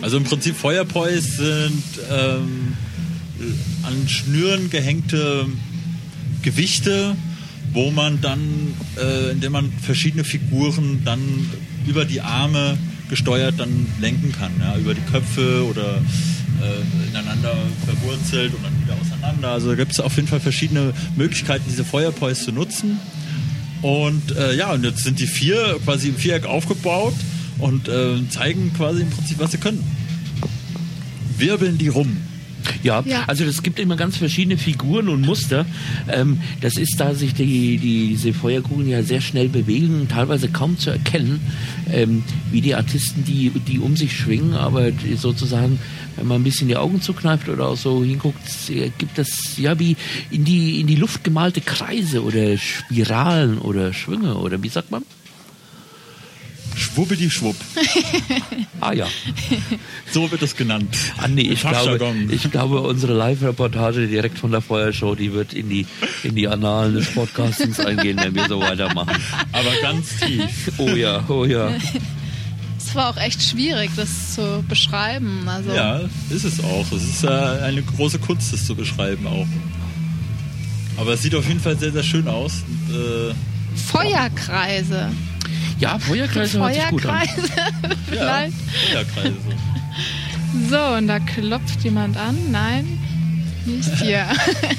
Also 0.02 0.16
im 0.16 0.25
Prinzip 0.25 0.57
Feuerpois 0.57 1.21
sind 1.21 1.83
ähm, 2.11 2.76
an 3.83 4.09
Schnüren 4.09 4.71
gehängte 4.71 5.47
Gewichte, 6.42 7.16
wo 7.73 7.90
man 7.90 8.21
dann, 8.21 8.40
äh, 8.99 9.33
indem 9.33 9.52
man 9.52 9.73
verschiedene 9.73 10.25
Figuren 10.25 11.02
dann 11.04 11.21
über 11.87 12.04
die 12.04 12.21
Arme 12.21 12.78
gesteuert 13.09 13.54
dann 13.59 13.87
lenken 14.00 14.33
kann, 14.33 14.52
ja, 14.61 14.76
über 14.76 14.95
die 14.95 15.00
Köpfe 15.02 15.66
oder 15.66 16.00
äh, 16.62 17.09
ineinander 17.09 17.57
verwurzelt 17.85 18.54
und 18.54 18.64
dann 18.64 18.80
wieder 18.83 18.97
auseinander. 19.00 19.49
Also 19.49 19.71
da 19.71 19.75
gibt 19.75 19.92
es 19.92 20.00
auf 20.00 20.16
jeden 20.16 20.28
Fall 20.28 20.40
verschiedene 20.40 20.95
Möglichkeiten, 21.16 21.64
diese 21.69 21.85
Feuerpois 21.85 22.35
zu 22.35 22.52
nutzen. 22.52 22.99
Und 23.83 24.37
äh, 24.37 24.55
ja, 24.57 24.73
und 24.73 24.85
jetzt 24.85 25.05
sind 25.05 25.19
die 25.19 25.27
vier 25.27 25.79
quasi 25.85 26.09
im 26.09 26.17
Viereck 26.17 26.45
aufgebaut 26.45 27.15
und 27.59 27.89
äh, 27.89 28.17
zeigen 28.29 28.73
quasi 28.77 29.03
im 29.03 29.11
Prinzip, 29.11 29.39
was 29.39 29.53
sie 29.53 29.59
können. 29.59 29.85
Wirbeln 31.39 31.79
die 31.79 31.89
rum. 31.89 32.17
Ja, 32.83 33.03
Ja. 33.07 33.25
also 33.27 33.45
es 33.45 33.63
gibt 33.63 33.79
immer 33.79 33.97
ganz 33.97 34.17
verschiedene 34.17 34.57
Figuren 34.59 35.09
und 35.09 35.23
Muster. 35.23 35.67
Ähm, 36.09 36.41
das 36.61 36.77
ist, 36.77 36.97
da 36.99 37.15
sich 37.15 37.35
die, 37.35 37.79
die, 37.79 38.09
diese 38.09 38.33
Feuerkugeln 38.33 38.89
ja 38.89 39.03
sehr 39.03 39.21
schnell 39.21 39.49
bewegen, 39.49 40.09
teilweise 40.09 40.49
kaum 40.49 40.79
zu 40.79 40.91
erkennen, 40.91 41.41
ähm, 41.93 42.23
wie 42.51 42.61
die 42.61 42.75
Artisten, 42.75 43.25
die, 43.25 43.51
die 43.51 43.79
um 43.79 43.97
sich 43.97 44.17
schwingen, 44.17 44.55
aber 44.55 44.91
sozusagen, 45.17 45.79
wenn 46.17 46.27
man 46.27 46.41
ein 46.41 46.45
bisschen 46.45 46.69
die 46.69 46.77
Augen 46.77 47.01
zukneift 47.03 47.49
oder 47.49 47.69
auch 47.69 47.77
so 47.77 48.03
hinguckt, 48.05 48.71
äh, 48.71 48.91
gibt 48.99 49.19
es 49.19 49.57
ja 49.59 49.79
wie 49.79 49.97
in 50.31 50.45
die, 50.45 50.81
in 50.81 50.87
die 50.87 50.97
Luft 50.97 51.25
gemalte 51.25 51.61
Kreise 51.61 52.23
oder 52.23 52.57
Spiralen 52.57 53.59
oder 53.59 53.93
Schwünge 53.93 54.37
oder 54.37 54.63
wie 54.63 54.69
sagt 54.69 54.91
man? 54.91 55.03
Schwubbidi-schwupp. 56.95 57.57
Ah 58.83 58.93
ja. 58.95 59.07
So 60.13 60.31
wird 60.31 60.43
es 60.43 60.57
genannt. 60.57 60.97
Ah, 61.19 61.29
nee, 61.29 61.43
ich 61.43 61.61
glaube, 61.61 62.15
ich 62.31 62.51
glaube, 62.51 62.81
unsere 62.81 63.13
Live-Reportage 63.13 64.09
direkt 64.09 64.39
von 64.39 64.51
der 64.51 64.61
Feuershow, 64.63 65.15
die 65.15 65.33
wird 65.33 65.53
in 65.53 65.69
die, 65.69 65.87
in 66.25 66.35
die 66.35 66.49
Annalen 66.49 66.95
des 66.95 67.13
Podcastings 67.13 67.79
eingehen, 67.87 68.19
wenn 68.21 68.35
wir 68.35 68.49
so 68.49 68.59
weitermachen. 68.59 69.15
Aber 69.53 69.71
ganz 69.83 70.19
tief. 70.19 70.73
Oh 70.79 70.89
ja, 70.89 71.23
oh 71.29 71.45
ja. 71.45 71.71
Es 72.79 72.95
war 72.95 73.11
auch 73.11 73.19
echt 73.19 73.43
schwierig, 73.43 73.91
das 73.97 74.35
zu 74.35 74.65
beschreiben. 74.67 75.47
Also 75.47 75.73
Ja, 75.75 76.01
ist 76.31 76.45
es 76.45 76.59
auch. 76.65 76.91
Es 76.91 77.05
ist 77.05 77.23
äh, 77.25 77.29
eine 77.29 77.83
große 77.83 78.19
Kunst, 78.19 78.53
das 78.53 78.67
zu 78.67 78.75
beschreiben 78.75 79.27
auch. 79.27 79.47
Aber 80.97 81.13
es 81.13 81.23
sieht 81.23 81.35
auf 81.35 81.47
jeden 81.47 81.61
Fall 81.61 81.79
sehr, 81.79 81.93
sehr 81.93 82.03
schön 82.03 82.27
aus. 82.27 82.65
Und, 82.89 82.95
äh, 82.97 83.35
Feuerkreise. 83.77 85.11
Ja, 85.81 85.99
Feuerkreise 85.99 86.61
hört 86.61 86.75
sich 86.75 86.89
gut 86.89 87.07
an. 87.07 87.27
Feuerkreise. 87.27 87.53
ja, 87.57 87.91
Vielleicht. 88.07 88.55
Feuerkreise. 88.91 89.37
So, 90.69 90.97
und 90.97 91.07
da 91.09 91.19
klopft 91.21 91.83
jemand 91.83 92.17
an. 92.17 92.37
Nein, 92.51 92.99
nicht 93.65 93.89
hier. 94.03 94.27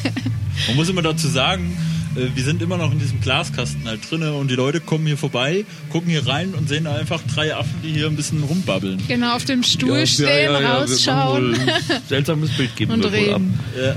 Man 0.68 0.76
muss 0.76 0.90
immer 0.90 1.02
dazu 1.02 1.28
sagen, 1.28 1.76
äh, 2.16 2.28
wir 2.36 2.44
sind 2.44 2.62
immer 2.62 2.78
noch 2.78 2.92
in 2.92 3.00
diesem 3.00 3.22
Glaskasten 3.22 3.88
halt 3.88 4.02
drinne 4.10 4.34
und 4.34 4.50
die 4.52 4.56
Leute 4.56 4.80
kommen 4.80 5.08
hier 5.08 5.18
vorbei, 5.18 5.66
gucken 5.90 6.10
hier 6.10 6.28
rein 6.28 6.54
und 6.54 6.68
sehen 6.70 6.84
da 6.84 6.96
einfach 6.96 7.22
drei 7.34 7.56
Affen, 7.56 7.82
die 7.84 7.94
hier 7.94 8.08
ein 8.08 8.16
bisschen 8.16 8.44
rumbabbeln. 8.44 9.02
genau, 9.08 9.36
auf 9.36 9.46
dem 9.46 9.64
Stuhl 9.64 10.06
stehen, 10.06 10.54
rausschauen 10.54 11.52
Wird 11.52 11.58
man 11.58 11.68
wohl 11.68 11.74
ein 11.96 12.02
seltsames 12.10 12.50
Bild 12.52 12.76
geben 12.76 12.92
und 12.94 13.04
wir 13.04 13.12
wohl 13.12 13.18
ab. 13.34 13.36
reden. 13.42 13.60
Ja. 13.82 13.96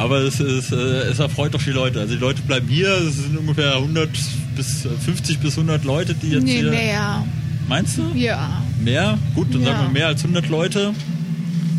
Aber 0.00 0.20
es, 0.20 0.40
ist, 0.40 0.72
äh, 0.72 0.76
es 1.10 1.18
erfreut 1.18 1.52
doch 1.52 1.62
die 1.62 1.72
Leute. 1.72 2.00
Also 2.00 2.14
die 2.14 2.20
Leute 2.20 2.40
bleiben 2.42 2.66
hier. 2.68 2.88
Es 2.88 3.16
sind 3.18 3.36
ungefähr 3.36 3.74
100 3.76 4.08
bis 4.56 4.86
äh, 4.86 4.88
50 4.88 5.40
bis 5.40 5.52
100 5.58 5.84
Leute, 5.84 6.14
die 6.14 6.30
jetzt 6.30 6.44
Nee, 6.44 6.60
hier. 6.60 6.70
mehr. 6.70 7.26
Meinst 7.68 7.98
du? 7.98 8.10
Ja. 8.14 8.62
Mehr? 8.82 9.18
Gut, 9.34 9.52
dann 9.52 9.60
Ja. 9.60 9.66
sagen 9.72 9.82
wir 9.88 9.90
mehr 9.90 10.06
als 10.06 10.22
100 10.22 10.48
Leute. 10.48 10.94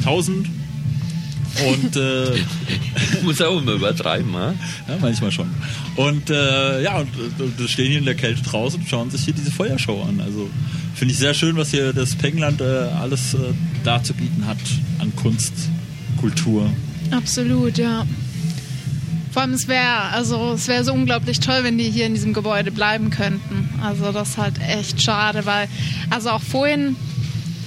1000. 0.01 0.47
Und 1.67 1.95
äh, 1.97 2.31
Muss 3.23 3.41
auch 3.41 3.59
immer 3.59 3.73
übertreiben, 3.73 4.33
ha? 4.35 4.53
ja, 4.87 4.97
manchmal 5.01 5.31
schon. 5.31 5.47
Und 5.95 6.29
äh, 6.29 6.81
ja, 6.83 6.99
und, 6.99 7.09
und, 7.39 7.59
und 7.59 7.69
stehen 7.69 7.89
hier 7.89 7.97
in 7.99 8.05
der 8.05 8.15
Kälte 8.15 8.41
draußen 8.43 8.79
und 8.81 8.87
schauen 8.87 9.09
sich 9.11 9.23
hier 9.25 9.33
diese 9.33 9.51
Feuershow 9.51 10.03
an. 10.07 10.21
Also 10.21 10.47
finde 10.95 11.11
ich 11.13 11.19
sehr 11.19 11.33
schön, 11.33 11.57
was 11.57 11.71
hier 11.71 11.91
das 11.91 12.15
Pengland 12.15 12.61
äh, 12.61 12.63
alles 13.01 13.33
äh, 13.33 13.37
da 13.83 14.01
zu 14.01 14.13
bieten 14.13 14.45
hat 14.45 14.57
an 14.99 15.11
Kunst, 15.15 15.53
Kultur. 16.17 16.69
Absolut, 17.11 17.77
ja. 17.77 18.05
Vor 19.31 19.43
allem 19.43 19.53
es 19.53 19.67
wäre, 19.67 20.09
also 20.11 20.53
es 20.53 20.67
wäre 20.67 20.83
so 20.83 20.93
unglaublich 20.93 21.39
toll, 21.39 21.63
wenn 21.63 21.77
die 21.77 21.89
hier 21.89 22.05
in 22.05 22.13
diesem 22.13 22.33
Gebäude 22.33 22.69
bleiben 22.71 23.09
könnten. 23.11 23.69
Also 23.81 24.11
das 24.11 24.31
ist 24.31 24.37
halt 24.37 24.59
echt 24.59 25.01
schade, 25.01 25.45
weil 25.45 25.69
also 26.09 26.31
auch 26.31 26.41
vorhin 26.41 26.97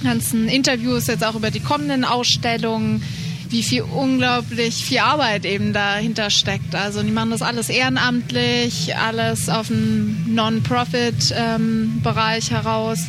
ganzen 0.03 0.47
Interviews 0.47 1.07
jetzt 1.07 1.25
auch 1.25 1.33
über 1.35 1.49
die 1.49 1.61
kommenden 1.61 2.05
Ausstellungen, 2.05 3.01
wie 3.49 3.63
viel 3.63 3.81
unglaublich 3.81 4.85
viel 4.85 4.99
Arbeit 4.99 5.45
eben 5.45 5.73
dahinter 5.73 6.29
steckt. 6.29 6.75
Also 6.75 7.01
die 7.01 7.09
machen 7.11 7.31
das 7.31 7.41
alles 7.41 7.69
ehrenamtlich, 7.69 8.95
alles 8.95 9.49
auf 9.49 9.65
dem 9.67 10.31
Non-Profit-Bereich 10.33 12.51
heraus. 12.51 12.99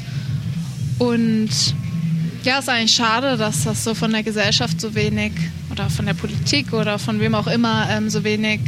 Und 0.99 1.51
ja, 2.45 2.61
ist 2.61 2.71
eigentlich 2.71 2.93
schade, 2.93 3.37
dass 3.37 3.65
das 3.65 3.85
so 3.85 3.95
von 3.95 4.13
der 4.13 4.23
Gesellschaft 4.23 4.81
so 4.81 4.95
wenig 4.95 5.33
oder 5.77 5.91
von 5.91 6.07
der 6.07 6.15
Politik 6.15 6.73
oder 6.73 6.99
von 6.99 7.21
wem 7.21 7.35
auch 7.35 7.47
immer 7.47 7.87
ähm, 7.91 8.09
so 8.09 8.25
wenig, 8.25 8.61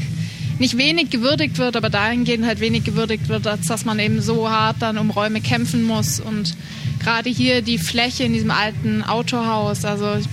nicht 0.59 0.77
wenig 0.77 1.09
gewürdigt 1.09 1.57
wird, 1.57 1.75
aber 1.75 1.88
dahingehend 1.88 2.45
halt 2.45 2.61
wenig 2.61 2.85
gewürdigt 2.85 3.29
wird, 3.29 3.47
als 3.47 3.67
dass 3.67 3.87
man 3.87 3.99
eben 3.99 4.21
so 4.21 4.50
hart 4.50 4.77
dann 4.81 4.99
um 4.99 5.11
Räume 5.11 5.41
kämpfen 5.41 5.85
muss. 5.85 6.21
Und 6.21 6.55
gerade 7.00 7.31
hier 7.31 7.62
die 7.62 7.79
Fläche 7.79 8.25
in 8.25 8.35
diesem 8.35 8.50
alten 8.50 9.03
Autohaus, 9.03 9.87
also 9.87 10.17
ich 10.17 10.27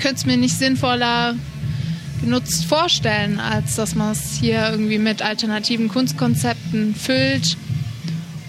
könnte 0.00 0.16
es 0.16 0.26
mir 0.26 0.38
nicht 0.38 0.56
sinnvoller 0.56 1.34
genutzt 2.22 2.64
vorstellen, 2.64 3.38
als 3.38 3.76
dass 3.76 3.94
man 3.94 4.12
es 4.12 4.38
hier 4.40 4.70
irgendwie 4.70 4.98
mit 4.98 5.20
alternativen 5.20 5.88
Kunstkonzepten 5.88 6.94
füllt. 6.94 7.58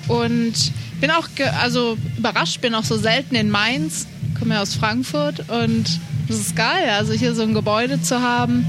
Und 0.08 0.54
bin 1.02 1.12
auch 1.12 1.28
also 1.60 1.98
überrascht, 2.18 2.62
bin 2.62 2.76
auch 2.76 2.84
so 2.86 2.98
selten 2.98 3.36
in 3.36 3.50
Mainz, 3.50 4.08
komme 4.40 4.56
ja 4.56 4.62
aus 4.62 4.76
Frankfurt 4.76 5.50
und 5.50 6.00
das 6.34 6.48
ist 6.48 6.56
geil, 6.56 6.90
also 6.90 7.14
hier 7.14 7.36
so 7.36 7.44
ein 7.44 7.54
Gebäude 7.54 8.02
zu 8.02 8.22
haben. 8.22 8.66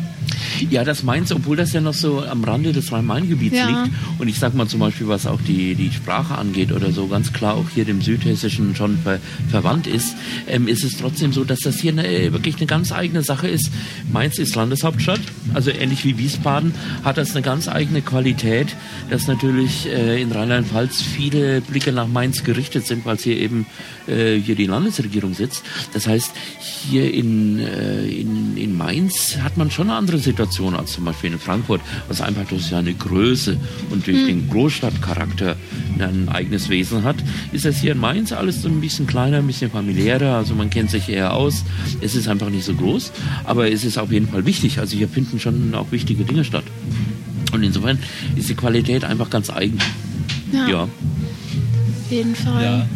Ja, 0.70 0.84
das 0.84 1.02
Mainz, 1.02 1.32
obwohl 1.32 1.56
das 1.56 1.72
ja 1.72 1.80
noch 1.80 1.94
so 1.94 2.22
am 2.24 2.44
Rande 2.44 2.72
des 2.72 2.92
Rhein-Main-Gebiets 2.92 3.56
Ja. 3.56 3.68
liegt. 3.68 3.94
Und 4.18 4.28
ich 4.28 4.38
sag 4.38 4.54
mal 4.54 4.66
zum 4.66 4.80
Beispiel, 4.80 5.08
was 5.08 5.26
auch 5.26 5.40
die, 5.40 5.74
die 5.74 5.90
Sprache 5.92 6.36
angeht 6.36 6.72
oder 6.72 6.92
so, 6.92 7.06
ganz 7.06 7.32
klar 7.32 7.54
auch 7.54 7.66
hier 7.74 7.84
dem 7.84 8.00
Südhessischen 8.02 8.76
schon 8.76 8.98
ver, 8.98 9.18
verwandt 9.50 9.86
ist, 9.86 10.14
ähm, 10.48 10.68
ist 10.68 10.84
es 10.84 10.96
trotzdem 10.98 11.32
so, 11.32 11.44
dass 11.44 11.60
das 11.60 11.80
hier 11.80 11.92
eine, 11.92 12.06
äh, 12.06 12.32
wirklich 12.32 12.56
eine 12.56 12.66
ganz 12.66 12.92
eigene 12.92 13.22
Sache 13.22 13.48
ist. 13.48 13.70
Mainz 14.12 14.38
ist 14.38 14.54
Landeshauptstadt, 14.54 15.20
also 15.54 15.70
ähnlich 15.70 16.04
wie 16.04 16.18
Wiesbaden, 16.18 16.74
hat 17.04 17.16
das 17.16 17.32
eine 17.32 17.42
ganz 17.42 17.68
eigene 17.68 18.02
Qualität, 18.02 18.74
dass 19.10 19.26
natürlich 19.26 19.86
äh, 19.86 20.20
in 20.20 20.32
Rheinland-Pfalz 20.32 21.02
viele 21.02 21.60
Blicke 21.60 21.92
nach 21.92 22.06
Mainz 22.08 22.44
gerichtet 22.44 22.86
sind, 22.86 23.04
weil 23.06 23.16
es 23.16 23.22
hier 23.24 23.36
eben 23.38 23.66
äh, 24.06 24.36
hier 24.38 24.54
die 24.54 24.66
Landesregierung 24.66 25.34
sitzt. 25.34 25.62
Das 25.92 26.06
heißt, 26.06 26.32
hier 26.60 27.12
in, 27.12 27.58
äh, 27.60 28.04
in, 28.06 28.56
in 28.56 28.76
Mainz 28.76 29.38
hat 29.42 29.56
man 29.56 29.70
schon 29.70 29.88
eine 29.88 29.98
andere 29.98 30.18
Situation 30.18 30.33
als 30.40 30.92
zum 30.92 31.04
Beispiel 31.04 31.32
in 31.32 31.38
Frankfurt, 31.38 31.80
was 32.08 32.20
einfach 32.20 32.44
durch 32.46 32.66
seine 32.66 32.94
Größe 32.94 33.56
und 33.90 34.06
durch 34.06 34.26
den 34.26 34.48
Großstadtcharakter 34.50 35.56
ein 35.98 36.28
eigenes 36.28 36.68
Wesen 36.68 37.04
hat. 37.04 37.16
Ist 37.52 37.64
das 37.64 37.80
hier 37.80 37.92
in 37.92 37.98
Mainz 37.98 38.32
alles 38.32 38.62
so 38.62 38.68
ein 38.68 38.80
bisschen 38.80 39.06
kleiner, 39.06 39.38
ein 39.38 39.46
bisschen 39.46 39.70
familiärer, 39.70 40.36
also 40.36 40.54
man 40.54 40.70
kennt 40.70 40.90
sich 40.90 41.08
eher 41.08 41.32
aus. 41.34 41.64
Es 42.00 42.14
ist 42.14 42.28
einfach 42.28 42.50
nicht 42.50 42.64
so 42.64 42.74
groß, 42.74 43.12
aber 43.44 43.70
es 43.70 43.84
ist 43.84 43.98
auf 43.98 44.10
jeden 44.12 44.28
Fall 44.28 44.44
wichtig. 44.46 44.78
Also 44.78 44.96
hier 44.96 45.08
finden 45.08 45.38
schon 45.40 45.74
auch 45.74 45.90
wichtige 45.92 46.24
Dinge 46.24 46.44
statt. 46.44 46.64
Und 47.52 47.62
insofern 47.62 47.98
ist 48.36 48.48
die 48.48 48.54
Qualität 48.54 49.04
einfach 49.04 49.30
ganz 49.30 49.50
eigen. 49.50 49.78
Ja, 50.52 50.68
Ja. 50.68 50.82
auf 50.82 50.90
jeden 52.10 52.34
Fall. 52.34 52.62
Ja. 52.62 52.86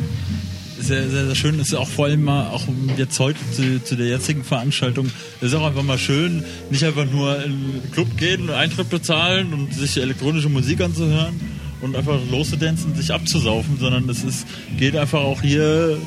Sehr, 0.80 1.08
sehr, 1.10 1.26
sehr 1.26 1.34
schön. 1.34 1.58
Ist 1.58 1.74
auch 1.74 1.88
vor 1.88 2.06
allem 2.06 2.22
mal, 2.24 2.48
auch 2.48 2.62
jetzt 2.96 3.18
heute 3.18 3.38
zu, 3.52 3.82
zu 3.82 3.96
der 3.96 4.06
jetzigen 4.06 4.44
Veranstaltung, 4.44 5.10
ist 5.40 5.54
auch 5.54 5.66
einfach 5.66 5.82
mal 5.82 5.98
schön, 5.98 6.44
nicht 6.70 6.84
einfach 6.84 7.04
nur 7.10 7.42
in 7.44 7.50
den 7.82 7.90
Club 7.92 8.16
gehen 8.16 8.42
und 8.42 8.50
Eintritt 8.50 8.88
bezahlen 8.88 9.52
und 9.52 9.74
sich 9.74 9.96
elektronische 10.00 10.48
Musik 10.48 10.80
anzuhören 10.80 11.34
und 11.80 11.96
einfach 11.96 12.18
loszudancen, 12.30 12.94
sich 12.94 13.12
abzusaufen, 13.12 13.76
sondern 13.78 14.08
es 14.08 14.22
ist, 14.24 14.46
geht 14.78 14.96
einfach 14.96 15.20
auch 15.20 15.42
hier, 15.42 15.98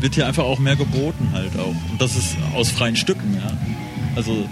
wird 0.00 0.14
hier 0.14 0.26
einfach 0.26 0.44
auch 0.44 0.58
mehr 0.60 0.76
geboten 0.76 1.28
halt 1.32 1.56
auch. 1.58 1.74
Und 1.90 2.00
das 2.00 2.16
ist 2.16 2.36
aus 2.54 2.70
freien 2.70 2.96
Stücken, 2.96 3.34
ja. 3.34 3.58
Also, 4.16 4.48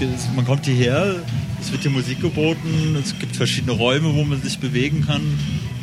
es- 0.00 0.28
man 0.34 0.44
kommt 0.44 0.64
hierher, 0.66 1.16
es 1.60 1.70
wird 1.72 1.82
hier 1.82 1.90
Musik 1.90 2.20
geboten, 2.20 2.96
es 3.02 3.18
gibt 3.18 3.36
verschiedene 3.36 3.72
Räume, 3.72 4.14
wo 4.14 4.24
man 4.24 4.40
sich 4.42 4.58
bewegen 4.58 5.04
kann. 5.06 5.22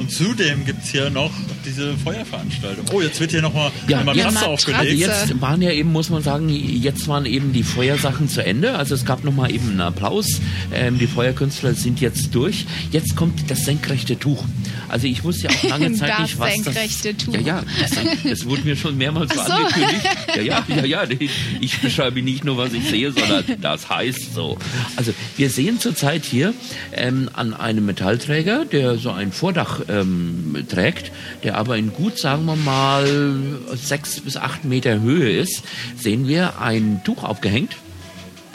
Und 0.01 0.10
zudem 0.10 0.65
gibt 0.65 0.84
es 0.84 0.89
hier 0.89 1.12
noch 1.12 1.29
diese 1.63 1.96
Feuerveranstaltung. 1.96 2.86
Oh, 2.91 3.01
jetzt 3.01 3.20
wird 3.20 3.29
hier 3.29 3.43
nochmal 3.43 3.72
Ja, 3.88 3.98
eine 4.00 4.05
Matratze 4.05 4.34
Matratze. 4.34 4.48
Also 4.48 4.79
aufgelegt. 4.79 5.00
jetzt 5.00 5.41
waren 5.41 5.62
ja 5.62 5.70
eben, 5.70 5.91
muss 5.91 6.10
man 6.10 6.24
sagen, 6.24 6.50
jetzt 6.50 7.08
waren 7.08 7.27
eben 7.27 7.53
die 7.53 7.62
Feuersachen 7.62 8.27
zu 8.27 8.43
Ende. 8.43 8.74
Also 8.74 8.96
es 8.96 9.05
gab 9.05 9.24
nochmal 9.24 9.51
eben 9.51 9.70
einen 9.70 9.81
Applaus. 9.81 10.25
Ähm, 10.74 10.98
die 10.98 11.05
Feuerkünstler 11.05 11.75
sind 11.75 12.01
jetzt 12.01 12.34
durch. 12.34 12.65
Jetzt 12.89 13.15
kommt 13.15 13.51
das 13.51 13.63
senkrechte 13.63 14.17
Tuch. 14.17 14.43
Also 14.89 15.05
ich 15.05 15.24
wusste 15.24 15.50
ja 15.50 15.50
auch 15.51 15.70
lange 15.70 15.93
Zeit 15.98 16.10
Das 16.10 16.20
nicht, 16.22 16.39
was 16.39 16.53
senkrechte 16.53 17.13
das... 17.13 17.24
Tuch. 17.24 17.34
Ja, 17.36 17.41
ja, 17.41 17.63
das, 17.79 17.91
das 18.24 18.46
wurde 18.46 18.63
mir 18.63 18.75
schon 18.75 18.98
mehrmals 18.98 19.36
so 19.36 19.39
angekündigt. 19.39 20.01
Ja, 20.36 20.41
ja, 20.41 20.65
ja, 20.67 20.86
ja. 20.86 21.01
Ich, 21.20 21.29
ich 21.60 21.79
beschreibe 21.79 22.24
nicht 22.24 22.43
nur, 22.43 22.58
was 22.58 22.74
ich 22.74 22.89
sehe, 22.89 23.12
sondern 23.12 23.43
das 23.62 23.88
heißt 23.89 24.34
so. 24.34 24.58
Also 24.96 25.13
wir 25.38 25.51
sehen 25.51 25.79
zurzeit 25.79 26.25
hier 26.25 26.55
ähm, 26.93 27.29
an 27.34 27.53
einem 27.53 27.86
Metallträger, 27.86 28.65
der 28.65 28.98
so 28.98 29.12
ein 29.12 29.31
Vordach 29.31 29.81
ähm, 29.91 30.65
trägt, 30.69 31.12
der 31.43 31.57
aber 31.57 31.77
in 31.77 31.91
gut, 31.93 32.17
sagen 32.17 32.45
wir 32.45 32.55
mal, 32.55 33.36
sechs 33.75 34.19
bis 34.21 34.38
acht 34.38 34.63
Meter 34.65 35.00
Höhe 35.01 35.31
ist, 35.38 35.63
sehen 35.98 36.27
wir 36.27 36.60
ein 36.60 37.01
Tuch 37.03 37.24
aufgehängt. 37.24 37.75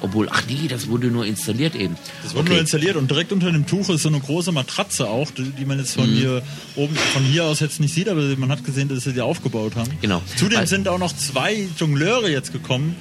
Obwohl, 0.02 0.28
ach 0.30 0.42
nee, 0.46 0.68
das 0.68 0.88
wurde 0.88 1.06
nur 1.06 1.24
installiert 1.24 1.74
eben. 1.74 1.96
Das 2.22 2.34
wurde 2.34 2.50
nur 2.50 2.60
installiert 2.60 2.96
und 2.96 3.10
direkt 3.10 3.32
unter 3.32 3.50
dem 3.50 3.66
Tuch 3.66 3.88
ist 3.88 4.02
so 4.02 4.10
eine 4.10 4.20
große 4.20 4.52
Matratze 4.52 5.08
auch, 5.08 5.30
die, 5.30 5.44
die 5.44 5.64
man 5.64 5.78
jetzt 5.78 5.96
Mhm. 5.96 6.00
von 6.02 6.10
hier 6.10 6.42
oben, 6.76 6.94
von 6.94 7.22
hier 7.22 7.44
aus 7.44 7.60
jetzt 7.60 7.80
nicht 7.80 7.94
sieht, 7.94 8.10
aber 8.10 8.20
man 8.36 8.50
hat 8.50 8.62
gesehen, 8.62 8.88
dass 8.90 9.04
sie 9.04 9.14
die 9.14 9.22
aufgebaut 9.22 9.74
haben. 9.74 9.90
Genau. 10.02 10.20
Zudem 10.36 10.58
Weil- 10.58 10.66
sind 10.66 10.86
auch 10.88 10.98
noch 10.98 11.16
zwei 11.16 11.66
Jongleure 11.78 12.28
jetzt 12.28 12.52
gekommen, 12.52 12.94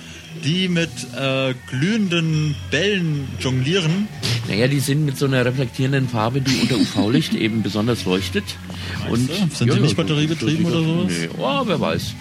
die 0.44 0.68
mit 0.68 0.90
äh, 1.18 1.54
glühenden 1.70 2.56
Bällen 2.72 3.28
jonglieren. 3.40 4.08
Naja, 4.48 4.68
die 4.68 4.80
sind 4.80 5.06
mit 5.06 5.18
so 5.18 5.26
einer 5.26 5.44
reflektierenden 5.46 6.08
Farbe, 6.10 6.42
die 6.42 6.56
unter 6.62 6.76
UV-Licht 6.78 7.34
eben 7.36 7.64
besonders 7.64 8.06
leuchtet. 8.06 8.44
Und 9.10 9.30
du? 9.30 9.56
Sind 9.56 9.74
die 9.74 9.80
nicht 9.80 9.96
batteriebetrieben 9.98 10.66
oder 10.66 10.84
sowas? 10.84 11.12
Nee, 11.12 11.30
oh, 11.38 11.62
wer 11.66 11.80
weiß. 11.80 12.14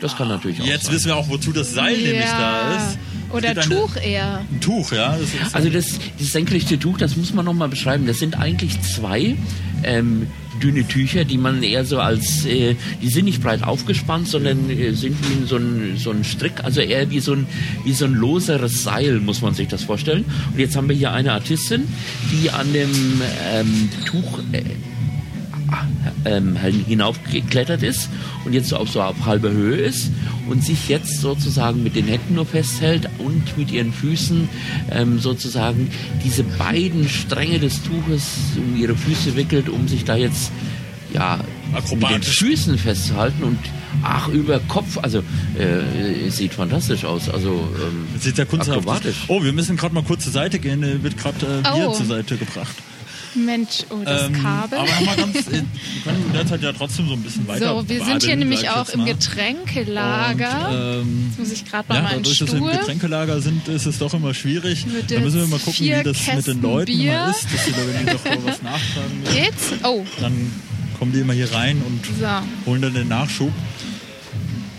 Das 0.00 0.16
kann 0.16 0.28
natürlich 0.28 0.60
auch 0.60 0.66
Jetzt 0.66 0.86
sein. 0.86 0.94
wissen 0.94 1.06
wir 1.06 1.16
auch, 1.16 1.28
wozu 1.28 1.52
das 1.52 1.72
Seil 1.72 1.96
nämlich 1.96 2.24
da 2.24 2.76
ist. 2.76 2.98
Oder 3.32 3.50
eine- 3.50 3.60
Tuch 3.62 3.96
eher. 3.96 4.44
Ein 4.50 4.60
Tuch, 4.60 4.92
ja. 4.92 5.12
Das 5.12 5.22
ist 5.22 5.54
Also 5.54 5.70
das, 5.70 5.98
das 6.18 6.28
senkrechte 6.32 6.78
Tuch, 6.78 6.98
das 6.98 7.16
muss 7.16 7.32
man 7.32 7.44
nochmal 7.44 7.68
beschreiben. 7.68 8.06
Das 8.06 8.18
sind 8.18 8.36
eigentlich 8.38 8.80
zwei 8.82 9.36
ähm, 9.82 10.26
dünne 10.62 10.86
Tücher, 10.86 11.24
die 11.24 11.38
man 11.38 11.62
eher 11.62 11.84
so 11.84 11.98
als, 11.98 12.44
äh, 12.46 12.76
die 13.02 13.08
sind 13.08 13.26
nicht 13.26 13.42
breit 13.42 13.62
aufgespannt, 13.62 14.28
sondern 14.28 14.70
äh, 14.70 14.92
sind 14.92 15.16
wie 15.28 15.46
so 15.46 15.56
ein, 15.56 15.96
so 15.96 16.10
ein 16.10 16.24
Strick, 16.24 16.62
also 16.62 16.80
eher 16.80 17.10
wie 17.10 17.20
so 17.20 17.32
ein, 17.32 17.46
wie 17.84 17.92
so 17.92 18.04
ein 18.04 18.14
loseres 18.14 18.82
Seil, 18.82 19.20
muss 19.20 19.42
man 19.42 19.54
sich 19.54 19.68
das 19.68 19.82
vorstellen. 19.82 20.24
Und 20.52 20.58
jetzt 20.58 20.76
haben 20.76 20.88
wir 20.88 20.96
hier 20.96 21.12
eine 21.12 21.32
Artistin, 21.32 21.88
die 22.32 22.50
an 22.50 22.72
dem 22.72 22.90
ähm, 23.52 23.88
Tuch 24.06 24.40
äh, 24.52 24.62
ähm, 26.24 26.56
hinaufgeklettert 26.86 27.82
ist 27.82 28.08
und 28.44 28.52
jetzt 28.52 28.68
so 28.68 28.76
auf 28.76 28.88
so 28.90 29.02
auf 29.02 29.24
halber 29.26 29.50
Höhe 29.50 29.76
ist 29.76 30.10
und 30.48 30.64
sich 30.64 30.88
jetzt 30.88 31.20
sozusagen 31.20 31.82
mit 31.82 31.96
den 31.96 32.06
Händen 32.06 32.34
nur 32.34 32.46
festhält 32.46 33.08
und 33.18 33.56
mit 33.56 33.70
ihren 33.70 33.92
Füßen 33.92 34.48
ähm, 34.90 35.18
sozusagen 35.18 35.90
diese 36.24 36.44
beiden 36.44 37.08
Stränge 37.08 37.58
des 37.58 37.82
Tuches 37.82 38.22
um 38.56 38.80
ihre 38.80 38.96
Füße 38.96 39.36
wickelt, 39.36 39.68
um 39.68 39.88
sich 39.88 40.04
da 40.04 40.16
jetzt 40.16 40.50
ja 41.12 41.38
mit 41.94 42.10
den. 42.10 42.22
Füßen 42.22 42.76
festzuhalten 42.78 43.42
und 43.44 43.58
ach 44.02 44.28
über 44.28 44.58
Kopf, 44.60 44.98
also 45.00 45.18
äh, 45.58 46.28
sieht 46.30 46.54
fantastisch 46.54 47.04
aus, 47.04 47.28
also 47.28 47.50
ähm, 47.50 48.06
sieht 48.20 48.36
ja 48.38 48.44
kunsthaft 48.44 48.70
aus. 48.78 48.82
akrobatisch. 48.84 49.16
Oh, 49.28 49.42
wir 49.42 49.52
müssen 49.52 49.76
gerade 49.76 49.94
mal 49.94 50.02
kurz 50.02 50.24
zur 50.24 50.32
Seite 50.32 50.58
gehen. 50.58 51.02
Wird 51.02 51.16
gerade 51.16 51.38
äh, 51.46 51.62
Bier 51.74 51.88
Oh. 51.88 51.92
zur 51.92 52.06
Seite 52.06 52.36
gebracht. 52.36 52.74
Mensch, 53.34 53.84
oh, 53.90 53.96
das 54.04 54.28
Ähm, 54.28 54.42
Kabel. 54.42 54.78
Aber 54.78 54.88
nochmal 54.88 55.16
ganz, 55.16 55.34
wir 55.46 55.52
können 56.04 56.32
derzeit 56.32 56.62
ja 56.62 56.72
trotzdem 56.72 57.08
so 57.08 57.14
ein 57.14 57.22
bisschen 57.22 57.46
weiter. 57.48 57.80
So, 57.80 57.88
wir 57.88 58.04
sind 58.04 58.22
hier 58.22 58.36
nämlich 58.36 58.68
auch 58.70 58.88
im 58.90 59.00
mal. 59.00 59.06
Getränkelager. 59.06 60.68
Und, 60.68 61.02
ähm, 61.02 61.26
Jetzt 61.30 61.38
muss 61.38 61.52
ich 61.52 61.64
gerade 61.64 61.88
mal 61.88 61.94
ja, 61.96 62.02
meinen 62.02 62.16
dadurch, 62.22 62.38
dass 62.38 62.52
wir 62.52 62.58
im 62.58 62.64
Stuhl. 62.64 62.78
Getränkelager 62.78 63.40
sind, 63.40 63.68
ist 63.68 63.86
es 63.86 63.98
doch 63.98 64.14
immer 64.14 64.34
schwierig. 64.34 64.86
Da 65.08 65.20
müssen 65.20 65.40
wir 65.40 65.46
mal 65.48 65.58
gucken, 65.58 65.84
wie 65.86 65.90
das 65.90 66.04
mit 66.04 66.06
den 66.06 66.34
Kästen 66.36 66.62
Leuten 66.62 66.86
Bier. 66.92 67.26
ist, 67.30 67.44
dass 67.52 67.64
sie 67.64 67.72
da, 67.72 67.78
die 68.00 68.06
doch 68.06 68.24
mal 68.24 68.52
was 68.52 68.62
nachfragen 68.62 69.20
müssen, 69.20 69.34
Geht's? 69.34 69.72
Oh, 69.84 70.04
dann 70.20 70.52
kommen 70.98 71.12
die 71.12 71.20
immer 71.20 71.32
hier 71.32 71.52
rein 71.52 71.82
und 71.86 72.00
so. 72.20 72.26
holen 72.70 72.82
dann 72.82 72.94
den 72.94 73.08
Nachschub. 73.08 73.52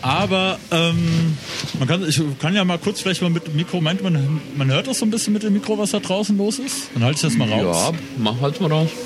Aber 0.05 0.59
ähm, 0.69 1.35
man 1.79 1.87
kann, 1.87 2.07
ich 2.07 2.21
kann 2.37 2.53
ja 2.53 2.63
mal 2.63 2.77
kurz 2.77 3.01
vielleicht 3.01 3.23
mal 3.23 3.31
mit 3.31 3.47
dem 3.47 3.55
Mikro, 3.55 3.81
meint 3.81 4.03
man, 4.03 4.39
man 4.55 4.67
hört 4.71 4.85
das 4.85 4.99
so 4.99 5.05
ein 5.05 5.09
bisschen 5.09 5.33
mit 5.33 5.41
dem 5.41 5.53
Mikro, 5.53 5.79
was 5.79 5.91
da 5.91 5.99
draußen 5.99 6.37
los 6.37 6.59
ist? 6.59 6.91
Dann 6.93 7.03
halte 7.03 7.15
ich 7.15 7.21
das 7.23 7.35
mal 7.35 7.49
raus. 7.49 7.91
Ja, 7.91 7.99
mach 8.19 8.39
halt 8.39 8.61
mal 8.61 8.71
raus. 8.71 8.89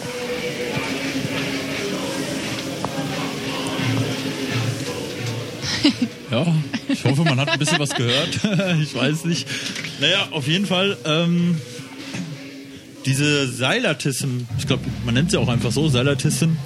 Ja, 6.32 6.46
ich 6.88 7.04
hoffe, 7.06 7.24
man 7.24 7.40
hat 7.40 7.50
ein 7.50 7.58
bisschen 7.58 7.80
was 7.80 7.90
gehört. 7.90 8.40
ich 8.84 8.94
weiß 8.94 9.26
nicht. 9.26 9.48
Naja, 10.00 10.28
auf 10.30 10.48
jeden 10.48 10.68
Fall, 10.68 10.96
ähm, 11.04 11.60
diese 13.06 13.48
Seilartissin, 13.48 14.48
ich 14.60 14.68
glaube, 14.68 14.84
man 15.06 15.16
nennt 15.16 15.32
sie 15.32 15.38
auch 15.38 15.48
einfach 15.48 15.72
so, 15.72 15.90
Seilartissin, 15.90 16.60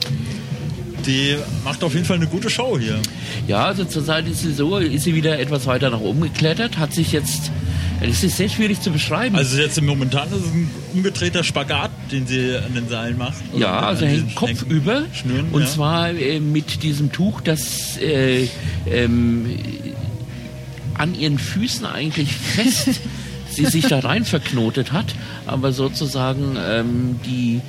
die 1.05 1.37
macht 1.63 1.83
auf 1.83 1.93
jeden 1.93 2.05
Fall 2.05 2.17
eine 2.17 2.27
gute 2.27 2.49
Show 2.49 2.77
hier. 2.79 2.99
Ja, 3.47 3.65
also 3.65 3.85
zurzeit 3.85 4.27
ist 4.27 4.41
sie 4.41 4.53
so, 4.53 4.77
ist 4.77 5.03
sie 5.03 5.15
wieder 5.15 5.39
etwas 5.39 5.65
weiter 5.65 5.89
nach 5.89 5.99
oben 5.99 6.21
geklettert, 6.21 6.77
hat 6.77 6.93
sich 6.93 7.11
jetzt, 7.11 7.51
es 8.01 8.23
ist 8.23 8.37
sehr 8.37 8.49
schwierig 8.49 8.81
zu 8.81 8.91
beschreiben. 8.91 9.35
Also 9.35 9.57
jetzt 9.57 9.81
momentan 9.81 10.27
ist 10.29 10.45
es 10.45 10.53
ein 10.53 10.69
umgedrehter 10.93 11.43
Spagat, 11.43 11.91
den 12.11 12.27
sie 12.27 12.55
an 12.55 12.73
den 12.73 12.87
Seilen 12.89 13.17
macht. 13.17 13.41
Ja, 13.55 13.79
also 13.79 14.05
hängt 14.05 14.35
Kopf 14.35 14.49
Schneken- 14.49 14.69
über 14.69 15.03
Schnüren, 15.13 15.49
und 15.51 15.61
ja. 15.61 15.67
zwar 15.67 16.09
äh, 16.09 16.39
mit 16.39 16.83
diesem 16.83 17.11
Tuch, 17.11 17.41
das 17.41 17.97
äh, 17.97 18.47
ähm, 18.89 19.45
an 20.95 21.15
ihren 21.19 21.39
Füßen 21.39 21.85
eigentlich 21.85 22.33
fest 22.33 23.01
sie 23.49 23.65
sich 23.65 23.87
da 23.87 23.99
rein 23.99 24.25
verknotet 24.25 24.91
hat, 24.91 25.13
aber 25.45 25.71
sozusagen 25.71 26.57
ähm, 26.59 27.19
die 27.25 27.61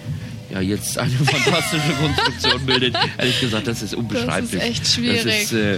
ja 0.54 0.60
jetzt 0.60 0.96
eine 0.98 1.10
fantastische 1.24 1.92
Konstruktion 2.00 2.64
bildet. 2.66 2.94
Ehrlich 3.18 3.40
gesagt, 3.40 3.66
das 3.66 3.82
ist 3.82 3.94
unbeschreiblich. 3.94 4.62
echt 4.62 4.86
schwierig. 4.86 5.24
Das 5.24 5.34
ist, 5.34 5.52
äh, 5.52 5.74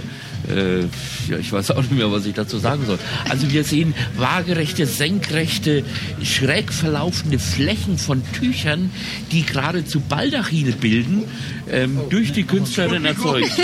äh, 0.55 0.85
ja, 1.29 1.37
ich 1.39 1.51
weiß 1.51 1.71
auch 1.71 1.81
nicht 1.81 1.91
mehr, 1.93 2.11
was 2.11 2.25
ich 2.27 2.35
dazu 2.35 2.57
sagen 2.59 2.85
soll. 2.85 2.99
Also 3.27 3.51
wir 3.51 3.63
sehen 3.63 3.93
waagerechte, 4.15 4.85
senkrechte, 4.85 5.83
schräg 6.23 6.71
verlaufende 6.71 7.39
Flächen 7.39 7.97
von 7.97 8.21
Tüchern, 8.33 8.91
die 9.31 9.43
geradezu 9.43 9.99
Baldachine 9.99 10.71
bilden, 10.73 11.23
ähm, 11.71 11.99
durch 12.09 12.31
die 12.31 12.43
Künstlerin 12.43 13.03
erzeugt. 13.05 13.51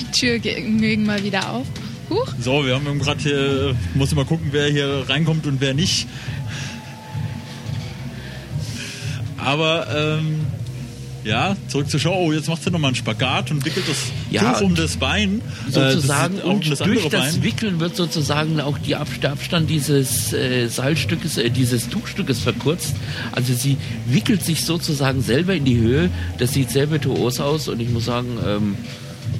Die 0.00 0.18
Tür 0.18 0.38
ge- 0.38 0.54
ging 0.62 1.04
mal 1.04 1.22
wieder 1.22 1.50
auf. 1.50 1.66
Huch. 2.10 2.32
So, 2.40 2.64
wir 2.64 2.74
haben 2.74 2.98
gerade 2.98 3.20
hier, 3.20 3.76
muss 3.94 4.14
mal 4.14 4.24
gucken, 4.24 4.48
wer 4.52 4.68
hier 4.70 5.04
reinkommt 5.08 5.46
und 5.46 5.60
wer 5.60 5.74
nicht. 5.74 6.06
Aber 9.48 9.86
ähm, 10.18 10.40
ja, 11.24 11.56
zurück 11.68 11.90
zur 11.90 11.98
Show. 12.00 12.14
Oh, 12.14 12.32
jetzt 12.32 12.48
macht 12.48 12.62
sie 12.62 12.70
nochmal 12.70 12.88
einen 12.88 12.94
Spagat 12.96 13.50
und 13.50 13.64
wickelt 13.64 13.88
das 13.88 13.96
Ja, 14.30 14.52
Tuch 14.52 14.62
um 14.62 14.74
das 14.74 14.96
Bein. 14.96 15.40
sozusagen 15.68 16.34
äh, 16.34 16.36
das, 16.38 16.44
und 16.46 16.70
das 16.70 16.78
durch 16.78 17.08
das 17.08 17.32
Bein. 17.34 17.42
Wickeln 17.42 17.80
wird 17.80 17.96
sozusagen 17.96 18.60
auch 18.60 18.78
die 18.78 18.94
Ab 18.94 19.08
der 19.22 19.32
Abstand 19.32 19.68
dieses 19.68 20.32
äh, 20.32 20.68
Seilstückes, 20.68 21.38
äh, 21.38 21.50
dieses 21.50 21.88
Tuchstückes 21.88 22.40
verkürzt. 22.40 22.94
Also 23.32 23.52
sie 23.54 23.76
wickelt 24.06 24.44
sich 24.44 24.64
sozusagen 24.64 25.22
selber 25.22 25.54
in 25.54 25.64
die 25.64 25.78
Höhe. 25.78 26.10
Das 26.38 26.52
sieht 26.52 26.70
sehr 26.70 26.90
virtuos 26.90 27.40
aus 27.40 27.68
und 27.68 27.80
ich 27.80 27.88
muss 27.88 28.04
sagen, 28.04 28.38
ähm, 28.46 28.76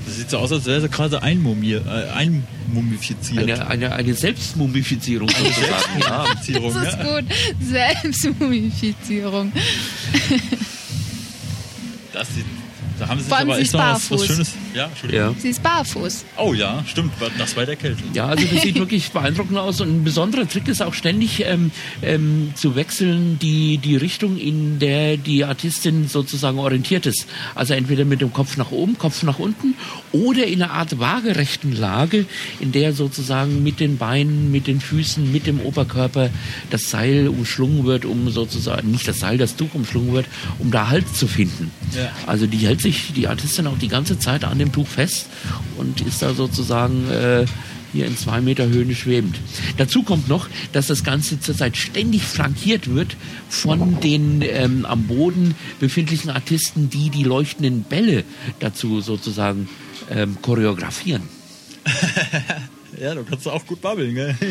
Das 0.08 0.16
sieht 0.16 0.30
so 0.30 0.38
aus, 0.38 0.50
als 0.52 0.64
wäre 0.64 0.80
sie 0.80 0.88
gerade 0.88 1.22
einmumier, 1.22 1.84
äh, 1.86 2.08
einmumifiziert. 2.16 3.38
eine, 3.40 3.66
eine, 3.66 3.92
eine 3.92 4.14
Selbstmumifizierung 4.14 5.28
sozusagen. 5.28 6.00
ja. 6.00 6.22
Mumifizierung, 6.24 6.72
Das 6.72 6.94
ist 6.94 6.98
ja. 6.98 7.20
gut. 7.20 7.24
Selbstmumifizierung. 7.60 9.52
Das 12.14 12.26
sieht, 12.34 12.46
da 12.98 13.08
haben 13.08 13.20
sie 13.20 13.26
sich 13.26 13.34
aber 13.34 13.58
echt 13.58 13.72
noch 13.74 13.80
was, 13.80 14.10
was. 14.10 14.26
Schönes. 14.26 14.52
Ja, 14.74 14.86
Entschuldigung. 14.86 15.34
Ja. 15.34 15.40
Sie 15.40 15.48
ist 15.48 15.62
barfuß. 15.62 16.24
Oh 16.36 16.54
ja, 16.54 16.84
stimmt, 16.86 17.12
das 17.38 17.56
war 17.56 17.66
der 17.66 17.76
Kälte. 17.76 18.02
Ja, 18.12 18.26
also 18.26 18.46
das 18.46 18.62
sieht 18.62 18.74
wirklich 18.78 19.10
beeindruckend 19.10 19.58
aus 19.58 19.80
und 19.80 19.88
ein 19.88 20.04
besonderer 20.04 20.48
Trick 20.48 20.68
ist 20.68 20.82
auch 20.82 20.94
ständig 20.94 21.44
ähm, 21.44 21.70
ähm, 22.02 22.52
zu 22.54 22.76
wechseln 22.76 23.38
die, 23.40 23.78
die 23.78 23.96
Richtung, 23.96 24.36
in 24.36 24.78
der 24.78 25.16
die 25.16 25.44
Artistin 25.44 26.08
sozusagen 26.08 26.58
orientiert 26.58 27.06
ist. 27.06 27.26
Also 27.54 27.74
entweder 27.74 28.04
mit 28.04 28.20
dem 28.20 28.32
Kopf 28.32 28.56
nach 28.56 28.70
oben, 28.70 28.98
Kopf 28.98 29.22
nach 29.22 29.38
unten 29.38 29.74
oder 30.12 30.46
in 30.46 30.62
einer 30.62 30.72
Art 30.72 30.98
waagerechten 30.98 31.74
Lage, 31.76 32.26
in 32.60 32.72
der 32.72 32.92
sozusagen 32.92 33.62
mit 33.62 33.80
den 33.80 33.98
Beinen, 33.98 34.50
mit 34.50 34.66
den 34.66 34.80
Füßen, 34.80 35.30
mit 35.32 35.46
dem 35.46 35.60
Oberkörper 35.60 36.30
das 36.70 36.90
Seil 36.90 37.28
umschlungen 37.28 37.84
wird, 37.84 38.04
um 38.04 38.30
sozusagen, 38.30 38.90
nicht 38.90 39.08
das 39.08 39.20
Seil, 39.20 39.38
das 39.38 39.56
Tuch 39.56 39.74
umschlungen 39.74 40.12
wird, 40.12 40.26
um 40.58 40.70
da 40.70 40.88
Halt 40.88 41.14
zu 41.14 41.26
finden. 41.26 41.70
Ja. 41.94 42.10
Also 42.26 42.46
die 42.46 42.58
hält 42.58 42.80
sich, 42.80 43.12
die 43.14 43.28
Artistin 43.28 43.66
auch 43.66 43.78
die 43.78 43.88
ganze 43.88 44.18
Zeit 44.18 44.44
an 44.44 44.57
dem 44.58 44.72
Tuch 44.72 44.86
fest 44.86 45.26
und 45.76 46.00
ist 46.00 46.22
da 46.22 46.34
sozusagen 46.34 47.10
äh, 47.10 47.46
hier 47.92 48.06
in 48.06 48.16
zwei 48.16 48.40
Meter 48.40 48.68
Höhe 48.68 48.94
schwebend. 48.94 49.36
Dazu 49.76 50.02
kommt 50.02 50.28
noch, 50.28 50.48
dass 50.72 50.88
das 50.88 51.04
Ganze 51.04 51.40
zurzeit 51.40 51.76
ständig 51.76 52.22
flankiert 52.22 52.94
wird 52.94 53.16
von 53.48 54.00
den 54.00 54.42
ähm, 54.42 54.84
am 54.84 55.04
Boden 55.04 55.54
befindlichen 55.80 56.30
Artisten, 56.30 56.90
die 56.90 57.10
die 57.10 57.24
leuchtenden 57.24 57.82
Bälle 57.82 58.24
dazu 58.60 59.00
sozusagen 59.00 59.68
ähm, 60.10 60.36
choreografieren. 60.42 61.22
Ja, 63.00 63.14
du 63.14 63.22
kannst 63.24 63.46
auch 63.46 63.64
gut 63.66 63.80
babbeln, 63.80 64.14
gell? 64.14 64.34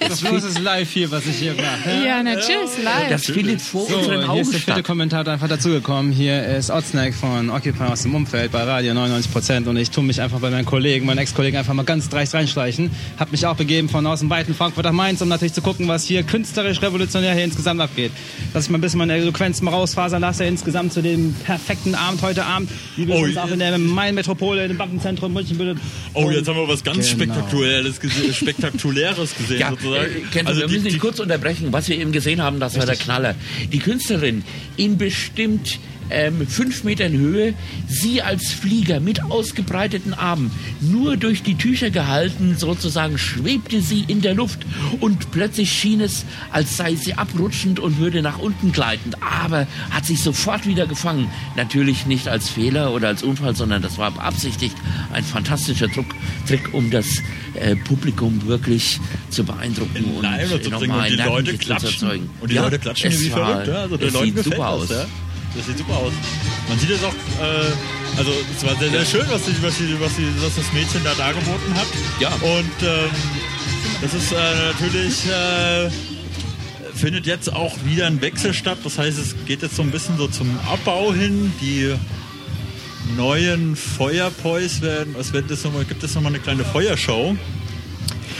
Das 0.00 0.22
los 0.22 0.42
ist 0.42 0.58
live 0.58 0.90
hier, 0.90 1.10
was 1.10 1.24
ich 1.26 1.36
hier 1.36 1.54
mache. 1.54 2.04
Ja, 2.04 2.22
natürlich, 2.22 2.82
live. 2.82 3.08
Das 3.10 3.26
findet 3.26 3.60
vor 3.60 3.86
So, 3.88 3.96
unseren 3.98 4.14
hier 4.14 4.22
ist 4.22 4.28
Augen 4.28 4.36
der 4.50 4.60
vierte 4.60 4.72
statt. 4.72 4.84
Kommentator 4.84 5.32
einfach 5.32 5.48
dazugekommen. 5.48 6.10
Hier 6.10 6.44
ist 6.46 6.70
Otsnack 6.70 7.14
von 7.14 7.48
Occupy 7.50 7.84
aus 7.84 8.02
dem 8.02 8.14
Umfeld 8.16 8.50
bei 8.50 8.62
Radio 8.64 8.92
99% 8.94 9.68
und 9.68 9.76
ich 9.76 9.90
tue 9.90 10.02
mich 10.02 10.20
einfach 10.20 10.40
bei 10.40 10.50
meinen 10.50 10.64
Kollegen, 10.64 11.06
meinen 11.06 11.18
Ex-Kollegen 11.18 11.56
einfach 11.58 11.74
mal 11.74 11.84
ganz 11.84 12.08
dreist 12.08 12.34
reinschleichen. 12.34 12.90
Hab 13.18 13.30
mich 13.30 13.46
auch 13.46 13.54
begeben 13.54 13.88
von 13.88 14.04
aus 14.06 14.18
dem 14.20 14.30
weiten 14.30 14.54
Frankfurt 14.54 14.84
nach 14.84 14.92
Mainz, 14.92 15.22
um 15.22 15.28
natürlich 15.28 15.52
zu 15.52 15.62
gucken, 15.62 15.86
was 15.86 16.04
hier 16.04 16.24
künstlerisch 16.24 16.82
revolutionär 16.82 17.34
hier 17.34 17.44
insgesamt 17.44 17.80
abgeht. 17.80 18.10
Dass 18.52 18.64
ich 18.64 18.70
mal 18.70 18.78
ein 18.78 18.80
bisschen 18.80 18.98
meine 18.98 19.14
Eloquenz 19.16 19.60
mal 19.62 19.70
rausfasern 19.70 20.20
lasse 20.20 20.44
insgesamt 20.44 20.92
zu 20.92 21.02
dem 21.02 21.34
perfekten 21.44 21.94
Abend 21.94 22.22
heute 22.22 22.44
Abend, 22.44 22.68
wie 22.96 23.06
wir 23.06 23.14
Oh, 23.14 23.22
uns 23.22 23.36
auch 23.36 23.50
in 23.50 23.60
der 23.60 23.78
Main-Metropole, 23.78 24.64
im 24.66 24.76
Bankenzentrum 24.76 25.32
München 25.32 25.56
bildet. 25.64 25.78
Oh, 26.14 26.30
jetzt 26.30 26.48
haben 26.48 26.56
wir 26.56 26.68
was 26.68 26.82
ganz 26.82 26.98
Genau. 27.10 27.34
Spektakuläres, 27.34 28.00
gese 28.00 28.32
Spektakuläres 28.40 29.34
gesehen, 29.36 29.60
Ja, 29.60 29.70
sozusagen. 29.70 30.10
äh, 30.34 30.42
also 30.44 30.60
wir 30.60 30.66
die, 30.66 30.72
müssen 30.74 30.84
die, 30.86 30.90
dich 30.92 31.00
kurz 31.00 31.20
unterbrechen. 31.20 31.72
Was 31.72 31.88
wir 31.88 31.98
eben 31.98 32.12
gesehen 32.12 32.42
haben, 32.42 32.60
das 32.60 32.78
war 32.78 32.86
der 32.86 32.96
Knaller. 32.96 33.34
Die 33.72 33.78
Künstlerin 33.78 34.42
in 34.76 34.98
bestimmt 34.98 35.78
ähm, 36.10 36.46
fünf 36.46 36.84
Metern 36.84 37.12
Höhe, 37.12 37.54
sie 37.88 38.22
als 38.22 38.52
Flieger 38.52 39.00
mit 39.00 39.22
ausgebreiteten 39.24 40.14
Armen, 40.14 40.50
nur 40.80 41.16
durch 41.16 41.42
die 41.42 41.56
Tücher 41.56 41.90
gehalten, 41.90 42.56
sozusagen 42.58 43.18
schwebte 43.18 43.80
sie 43.80 44.04
in 44.06 44.20
der 44.20 44.34
Luft 44.34 44.60
und 45.00 45.30
plötzlich 45.30 45.72
schien 45.72 46.00
es, 46.00 46.24
als 46.50 46.76
sei 46.76 46.94
sie 46.94 47.14
abrutschend 47.14 47.78
und 47.80 47.98
würde 47.98 48.22
nach 48.22 48.38
unten 48.38 48.72
gleiten, 48.72 49.12
aber 49.20 49.66
hat 49.90 50.06
sich 50.06 50.22
sofort 50.22 50.66
wieder 50.66 50.86
gefangen. 50.86 51.30
Natürlich 51.56 52.06
nicht 52.06 52.28
als 52.28 52.48
Fehler 52.48 52.92
oder 52.92 53.08
als 53.08 53.22
Unfall, 53.22 53.54
sondern 53.54 53.82
das 53.82 53.98
war 53.98 54.10
beabsichtigt 54.10 54.76
ein 55.12 55.24
fantastischer 55.24 55.88
Druck, 55.88 56.06
Trick, 56.46 56.72
um 56.74 56.90
das 56.90 57.06
äh, 57.54 57.76
Publikum 57.76 58.46
wirklich 58.46 59.00
zu 59.30 59.44
beeindrucken 59.44 59.96
in 59.96 60.04
und 60.04 60.24
und 60.24 61.10
die 61.10 61.16
Leute 61.16 61.58
klatschen. 61.58 61.88
erzeugen. 62.08 62.30
Und 62.40 62.50
die 62.50 62.54
Ja, 62.56 62.62
Leute 62.62 62.78
klatschen 62.78 63.10
wie 63.12 63.28
verrückt. 63.28 63.68
Ja? 63.68 63.74
Also 63.82 63.96
den 63.96 64.08
es 64.08 64.14
Leuten 64.14 64.26
sieht 64.26 64.34
gefällt 64.36 64.56
super 64.56 64.70
das. 64.70 64.82
aus. 64.82 64.90
Ja? 64.90 65.06
Das 65.56 65.66
sieht 65.66 65.78
super 65.78 65.96
aus. 65.96 66.12
Man 66.68 66.78
sieht 66.78 66.90
es 66.90 67.02
auch, 67.02 67.12
äh, 67.12 68.18
also 68.18 68.32
es 68.56 68.64
war 68.64 68.76
sehr, 68.76 68.90
sehr 68.90 69.04
schön, 69.04 69.26
was, 69.30 69.42
die, 69.44 69.62
was, 69.62 69.76
die, 69.78 70.00
was, 70.00 70.16
die, 70.16 70.26
was 70.40 70.54
das 70.54 70.72
Mädchen 70.72 71.02
da 71.04 71.12
dargeboten 71.14 71.74
hat. 71.74 71.86
Ja. 72.20 72.28
Und 72.28 72.82
ähm, 72.82 73.10
das 74.00 74.14
ist 74.14 74.32
äh, 74.32 74.36
natürlich... 74.72 75.26
Äh, 75.26 75.90
findet 77.00 77.24
jetzt 77.24 77.50
auch 77.50 77.74
wieder 77.86 78.06
ein 78.06 78.20
Wechsel 78.20 78.52
statt. 78.52 78.78
Das 78.84 78.98
heißt, 78.98 79.18
es 79.18 79.34
geht 79.46 79.62
jetzt 79.62 79.76
so 79.76 79.82
ein 79.82 79.90
bisschen 79.90 80.18
so 80.18 80.28
zum 80.28 80.58
Abbau 80.70 81.14
hin. 81.14 81.50
Die 81.60 81.94
neuen 83.16 83.74
Feuerpois 83.74 84.82
werden, 84.82 85.16
es 85.18 85.32
wird 85.32 85.50
jetzt 85.50 85.64
noch 85.64 85.72
mal, 85.72 85.84
gibt 85.84 86.02
es 86.02 86.14
nochmal 86.14 86.32
eine 86.32 86.42
kleine 86.42 86.64
Feuershow. 86.64 87.36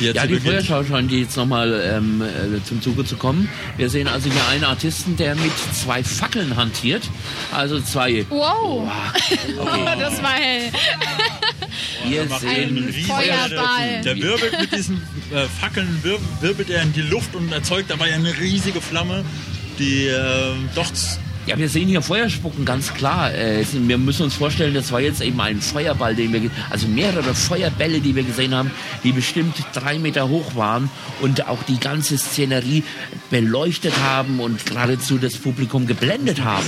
Die 0.01 0.07
Ja, 0.07 0.13
hier 0.13 0.23
die 0.23 0.35
beginnt. 0.35 0.67
Feuerschau 0.67 0.85
scheint 0.85 1.13
jetzt 1.13 1.37
nochmal 1.37 1.81
ähm, 1.85 2.23
äh, 2.23 2.65
zum 2.65 2.81
Zuge 2.83 3.05
zu 3.05 3.17
kommen. 3.17 3.49
Wir 3.77 3.89
sehen 3.91 4.09
also 4.09 4.31
hier 4.31 4.47
einen 4.49 4.65
Artisten, 4.65 5.17
der 5.17 5.35
mit 5.35 5.53
zwei 5.75 6.03
Fackeln 6.03 6.57
hantiert. 6.57 7.03
Also 7.53 7.81
zwei. 7.81 8.25
Wow. 8.31 8.91
Oh, 8.91 9.67
das 9.99 10.23
war 10.23 10.33
hell. 10.33 10.71
Wir 12.09 12.25
macht 12.25 12.41
sehen 12.41 12.51
einen 12.51 12.79
Ein 12.79 12.85
riesigen- 12.87 13.07
Feuerball. 13.07 14.01
Der 14.05 14.17
wirbelt 14.17 14.61
mit 14.61 14.73
diesen 14.73 14.97
äh, 15.33 15.45
Fackeln, 15.61 16.01
wir, 16.03 16.19
wirbelt 16.41 16.71
er 16.71 16.83
in 16.83 16.93
die 16.93 17.03
Luft 17.03 17.35
und 17.35 17.53
erzeugt 17.53 17.91
dabei 17.91 18.13
eine 18.15 18.37
riesige 18.39 18.81
Flamme, 18.81 19.25
die 19.79 20.07
äh, 20.07 20.55
doch 20.75 20.91
Ja, 21.47 21.57
wir 21.57 21.69
sehen 21.69 21.89
hier 21.89 22.03
Feuerspucken, 22.03 22.65
ganz 22.65 22.93
klar. 22.93 23.33
Äh, 23.35 23.65
wir 23.73 23.99
müssen 23.99 24.25
uns 24.25 24.35
vorstellen, 24.35 24.75
das 24.75 24.93
war 24.93 25.01
jetzt 25.01 25.23
eben 25.23 25.41
ein 25.41 25.61
Feuerball, 25.61 26.15
den 26.15 26.33
wir, 26.33 26.51
also 26.69 26.87
mehrere 26.87 27.35
Feuerbälle, 27.35 28.01
die 28.01 28.15
wir 28.15 28.23
gesehen 28.23 28.55
haben, 28.55 28.71
die 29.05 29.13
bestimmt 29.13 29.57
drei 29.73 29.99
Meter 29.99 30.29
hoch 30.29 30.55
waren 30.55 30.91
und 31.21 31.49
auch 31.49 31.63
die 31.63 31.81
ganze 31.81 32.19
Szenerie 32.19 32.85
beleuchtet 33.31 33.95
haben 34.03 34.41
und 34.41 34.67
geradezu 34.67 35.19
das 35.19 35.37
Publikum 35.37 35.87
geblendet 35.87 36.45
haben. 36.45 36.67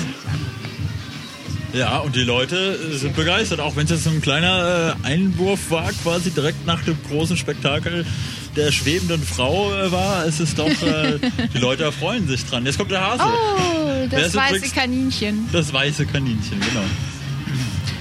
Ja, 1.73 1.99
und 1.99 2.15
die 2.15 2.25
Leute 2.25 2.57
äh, 2.57 2.97
sind 2.97 3.17
begeistert, 3.17 3.61
auch 3.61 3.77
wenn 3.77 3.85
es 3.85 3.91
jetzt 3.91 4.05
so 4.05 4.11
ein 4.11 4.21
kleiner 4.21 4.97
äh, 5.05 5.07
Einwurf 5.07 5.71
war, 5.71 5.91
quasi 6.03 6.31
direkt 6.31 6.67
nach 6.67 6.83
dem 6.85 6.99
großen 7.09 7.37
Spektakel 7.37 8.05
der 8.57 8.73
schwebenden 8.73 9.23
Frau 9.23 9.73
äh, 9.73 9.91
war. 9.91 10.27
Es 10.27 10.39
ist 10.39 10.59
doch, 10.59 10.67
äh, 10.67 11.19
die 11.55 11.59
Leute 11.59 11.85
erfreuen 11.85 12.29
sich 12.29 12.45
dran. 12.45 12.67
Jetzt 12.67 12.77
kommt 12.77 12.91
der 12.91 13.01
Hase. 13.01 13.25
Oh, 13.25 13.72
Das 14.11 14.29
ist 14.29 14.35
weiße 14.35 14.75
Kaninchen. 14.75 15.49
Das 15.53 15.73
weiße 15.73 16.07
Kaninchen, 16.07 16.61
genau. 16.61 16.85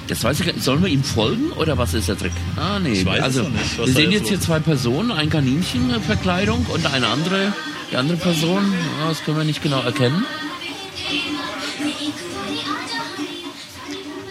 Das 0.07 0.23
weiß 0.25 0.41
ich 0.41 0.45
gar 0.45 0.53
nicht. 0.53 0.65
Sollen 0.65 0.81
wir 0.81 0.89
ihm 0.89 1.05
folgen 1.05 1.51
oder 1.53 1.77
was 1.77 1.93
ist 1.93 2.09
der 2.09 2.17
Trick? 2.17 2.33
Ah, 2.57 2.79
nee. 2.79 2.91
Ich 2.91 3.05
weiß 3.05 3.19
es 3.19 3.23
also, 3.23 3.47
wir 3.77 3.87
sehen 3.93 4.11
jetzt 4.11 4.23
hier 4.23 4.31
los 4.31 4.41
ist. 4.41 4.43
zwei 4.43 4.59
Personen, 4.59 5.09
ein 5.09 5.29
Kaninchenverkleidung 5.29 6.65
und 6.65 6.85
eine 6.85 7.07
andere, 7.07 7.53
die 7.91 7.95
andere 7.95 8.17
Person, 8.17 8.73
ah, 9.01 9.07
das 9.07 9.23
können 9.23 9.37
wir 9.37 9.45
nicht 9.45 9.63
genau 9.63 9.81
erkennen. 9.81 10.25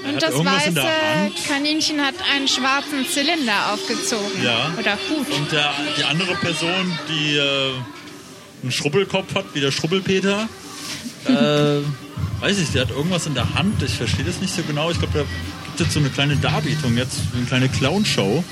Er 0.05 0.13
Und 0.13 0.23
das 0.23 0.35
weiße. 0.35 0.83
Kaninchen 1.49 2.01
hat 2.01 2.15
einen 2.35 2.47
schwarzen 2.47 3.07
Zylinder 3.07 3.73
aufgezogen. 3.73 4.43
Ja. 4.45 4.73
Oder 4.79 4.99
Hut. 5.09 5.31
Und 5.35 5.51
der, 5.51 5.73
die 5.97 6.05
andere 6.05 6.35
Person, 6.35 6.99
die 7.09 7.37
äh, 7.37 7.73
einen 8.63 8.73
Schrubbelkopf 8.73 9.35
hat, 9.35 9.47
wie 9.55 9.61
der 9.61 9.71
Schrubbelpeter, 9.71 10.49
äh, 11.37 12.43
weiß 12.43 12.59
ich, 12.59 12.71
der 12.71 12.83
hat 12.83 12.91
irgendwas 12.91 13.27
in 13.27 13.35
der 13.35 13.55
Hand. 13.55 13.83
Ich 13.83 13.95
verstehe 13.95 14.25
das 14.25 14.41
nicht 14.41 14.55
so 14.55 14.63
genau. 14.63 14.91
Ich 14.91 14.99
glaube, 14.99 15.13
da 15.19 15.25
gibt 15.77 15.89
es 15.89 15.95
so 15.95 16.01
eine 16.01 16.11
kleine 16.11 16.37
Darbietung 16.37 16.97
jetzt, 16.97 17.19
eine 17.37 17.47
kleine 17.47 17.69
Clownshow. 17.69 18.45